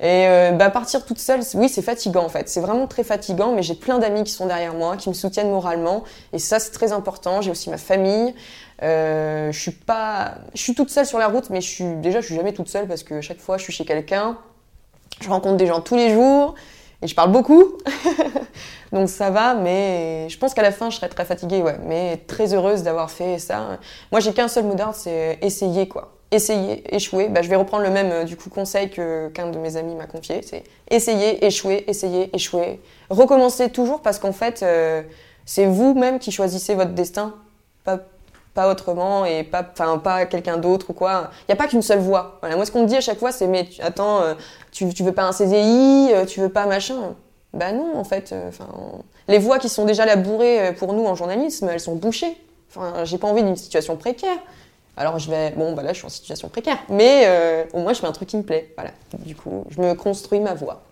Et 0.00 0.26
bah 0.54 0.70
partir 0.70 1.04
toute 1.04 1.18
seule, 1.18 1.40
oui, 1.54 1.68
c'est 1.68 1.82
fatigant 1.82 2.24
en 2.24 2.28
fait, 2.28 2.48
c'est 2.48 2.60
vraiment 2.60 2.86
très 2.86 3.04
fatigant, 3.04 3.52
mais 3.52 3.62
j'ai 3.62 3.74
plein 3.74 3.98
d'amis 3.98 4.24
qui 4.24 4.32
sont 4.32 4.46
derrière 4.46 4.74
moi, 4.74 4.96
qui 4.96 5.08
me 5.08 5.14
soutiennent 5.14 5.50
moralement, 5.50 6.04
et 6.32 6.38
ça 6.38 6.58
c'est 6.58 6.70
très 6.70 6.92
important. 6.92 7.42
Ma 7.68 7.78
famille. 7.78 8.34
Euh, 8.82 9.52
je 9.52 9.60
suis 9.60 9.72
pas, 9.72 10.36
je 10.54 10.62
suis 10.62 10.74
toute 10.74 10.90
seule 10.90 11.06
sur 11.06 11.18
la 11.18 11.28
route, 11.28 11.50
mais 11.50 11.60
je 11.60 11.68
suis 11.68 11.94
déjà, 11.96 12.20
je 12.20 12.26
suis 12.26 12.34
jamais 12.34 12.52
toute 12.52 12.68
seule 12.68 12.86
parce 12.86 13.02
que 13.02 13.20
chaque 13.20 13.40
fois, 13.40 13.58
je 13.58 13.64
suis 13.64 13.72
chez 13.72 13.84
quelqu'un, 13.84 14.38
je 15.20 15.28
rencontre 15.28 15.56
des 15.56 15.66
gens 15.66 15.80
tous 15.80 15.96
les 15.96 16.10
jours 16.10 16.54
et 17.02 17.06
je 17.06 17.14
parle 17.14 17.30
beaucoup, 17.32 17.78
donc 18.92 19.08
ça 19.08 19.30
va. 19.30 19.54
Mais 19.54 20.28
je 20.30 20.38
pense 20.38 20.54
qu'à 20.54 20.62
la 20.62 20.72
fin, 20.72 20.88
je 20.88 20.96
serai 20.96 21.08
très 21.08 21.24
fatiguée, 21.24 21.62
ouais, 21.62 21.78
mais 21.84 22.18
très 22.26 22.54
heureuse 22.54 22.82
d'avoir 22.82 23.10
fait 23.10 23.38
ça. 23.38 23.78
Moi, 24.12 24.20
j'ai 24.20 24.32
qu'un 24.32 24.48
seul 24.48 24.64
mot 24.64 24.74
d'ordre, 24.74 24.94
c'est 24.94 25.38
essayer, 25.42 25.86
quoi. 25.88 26.16
Essayer, 26.32 26.94
échouer. 26.94 27.28
Bah, 27.28 27.42
je 27.42 27.48
vais 27.48 27.56
reprendre 27.56 27.82
le 27.82 27.90
même 27.90 28.24
du 28.24 28.36
coup 28.36 28.50
conseil 28.50 28.88
que 28.88 29.28
qu'un 29.30 29.50
de 29.50 29.58
mes 29.58 29.76
amis 29.76 29.96
m'a 29.96 30.06
confié, 30.06 30.42
c'est 30.42 30.62
essayer, 30.88 31.44
échouer, 31.44 31.84
essayer, 31.88 32.34
échouer, 32.34 32.80
recommencer 33.10 33.68
toujours 33.70 34.00
parce 34.00 34.20
qu'en 34.20 34.32
fait, 34.32 34.62
euh, 34.62 35.02
c'est 35.44 35.66
vous-même 35.66 36.20
qui 36.20 36.30
choisissez 36.30 36.76
votre 36.76 36.92
destin 36.92 37.34
pas, 37.84 38.00
pas 38.54 38.70
autrement 38.70 39.24
et 39.24 39.44
pas, 39.44 39.66
enfin, 39.72 39.98
pas 39.98 40.26
quelqu'un 40.26 40.56
d'autre 40.56 40.90
ou 40.90 40.92
quoi. 40.92 41.30
Il 41.42 41.50
n'y 41.50 41.52
a 41.54 41.56
pas 41.56 41.68
qu'une 41.68 41.82
seule 41.82 42.00
voie. 42.00 42.38
Voilà. 42.40 42.56
Moi, 42.56 42.66
ce 42.66 42.72
qu'on 42.72 42.82
me 42.82 42.86
dit 42.86 42.96
à 42.96 43.00
chaque 43.00 43.18
fois, 43.18 43.32
c'est 43.32 43.46
mais 43.46 43.68
attends, 43.80 44.22
euh, 44.22 44.34
tu, 44.72 44.92
tu 44.92 45.02
veux 45.02 45.12
pas 45.12 45.24
un 45.24 45.32
CDI, 45.32 46.10
euh, 46.12 46.24
tu 46.24 46.40
veux 46.40 46.48
pas 46.48 46.66
machin. 46.66 47.14
Bah 47.52 47.72
non, 47.72 47.96
en 47.96 48.04
fait. 48.04 48.32
Euh, 48.32 48.50
les 49.28 49.38
voies 49.38 49.58
qui 49.58 49.68
sont 49.68 49.84
déjà 49.84 50.06
labourées 50.06 50.74
pour 50.78 50.92
nous 50.92 51.06
en 51.06 51.14
journalisme, 51.14 51.68
elles 51.70 51.80
sont 51.80 51.94
bouchées. 51.94 52.36
Enfin, 52.68 53.04
j'ai 53.04 53.18
pas 53.18 53.28
envie 53.28 53.42
d'une 53.42 53.56
situation 53.56 53.96
précaire. 53.96 54.38
Alors 54.96 55.18
je 55.18 55.30
vais, 55.30 55.50
bon, 55.52 55.72
bah 55.72 55.82
là, 55.82 55.92
je 55.92 55.98
suis 55.98 56.06
en 56.06 56.10
situation 56.10 56.48
précaire, 56.48 56.78
mais 56.88 57.66
au 57.72 57.78
moins 57.78 57.92
je 57.92 58.00
fais 58.00 58.06
un 58.06 58.12
truc 58.12 58.28
qui 58.28 58.36
me 58.36 58.42
plaît. 58.42 58.72
Voilà. 58.76 58.90
Du 59.18 59.36
coup, 59.36 59.64
je 59.70 59.80
me 59.80 59.94
construis 59.94 60.40
ma 60.40 60.54
voie. 60.54 60.82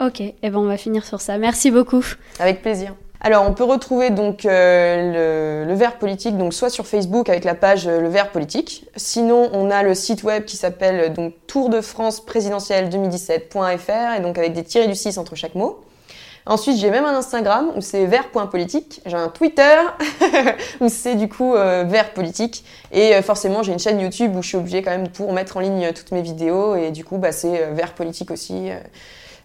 Ok, 0.00 0.20
et 0.20 0.34
eh 0.42 0.50
ben 0.50 0.58
on 0.58 0.64
va 0.64 0.78
finir 0.78 1.04
sur 1.04 1.20
ça. 1.20 1.36
Merci 1.36 1.70
beaucoup. 1.70 2.04
Avec 2.38 2.62
plaisir. 2.62 2.94
Alors, 3.22 3.44
on 3.46 3.52
peut 3.52 3.64
retrouver 3.64 4.08
donc 4.08 4.46
euh, 4.46 5.64
le, 5.64 5.68
le 5.68 5.74
Vert 5.74 5.98
politique, 5.98 6.38
donc 6.38 6.54
soit 6.54 6.70
sur 6.70 6.86
Facebook 6.86 7.28
avec 7.28 7.44
la 7.44 7.54
page 7.54 7.86
euh, 7.86 8.00
Le 8.00 8.08
Vert 8.08 8.30
politique. 8.30 8.86
Sinon, 8.96 9.50
on 9.52 9.70
a 9.70 9.82
le 9.82 9.94
site 9.94 10.22
web 10.22 10.46
qui 10.46 10.56
s'appelle 10.56 11.00
euh, 11.00 11.08
donc 11.10 11.34
Tour 11.46 11.68
de 11.68 11.82
France 11.82 12.24
présidentielle 12.24 12.88
2017.fr 12.88 14.16
et 14.16 14.20
donc 14.20 14.38
avec 14.38 14.54
des 14.54 14.64
tirés 14.64 14.86
du 14.86 14.94
6 14.94 15.18
entre 15.18 15.34
chaque 15.34 15.54
mot. 15.54 15.84
Ensuite, 16.46 16.78
j'ai 16.78 16.90
même 16.90 17.04
un 17.04 17.14
Instagram 17.14 17.72
où 17.76 17.82
c'est 17.82 18.06
vert.politique. 18.06 19.02
J'ai 19.04 19.18
un 19.18 19.28
Twitter 19.28 19.76
où 20.80 20.88
c'est 20.88 21.14
du 21.14 21.28
coup 21.28 21.52
vert 21.52 22.14
politique. 22.14 22.64
Et 22.92 23.20
forcément, 23.20 23.62
j'ai 23.62 23.72
une 23.72 23.78
chaîne 23.78 24.00
YouTube 24.00 24.34
où 24.34 24.42
je 24.42 24.48
suis 24.48 24.56
obligée 24.56 24.80
quand 24.80 24.90
même 24.90 25.08
pour 25.08 25.34
mettre 25.34 25.58
en 25.58 25.60
ligne 25.60 25.92
toutes 25.92 26.12
mes 26.12 26.22
vidéos. 26.22 26.76
Et 26.76 26.92
du 26.92 27.04
coup, 27.04 27.18
bah, 27.18 27.30
c'est 27.30 27.66
vert 27.72 27.92
politique 27.92 28.30
aussi. 28.30 28.70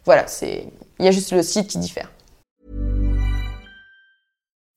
voilà, 0.06 0.26
c'est 0.28 0.68
il 1.00 1.06
y 1.06 1.10
a 1.10 1.12
juste 1.12 1.34
le 1.34 1.44
site 1.44 1.68
qui 1.68 1.80
diffère. 1.80 2.10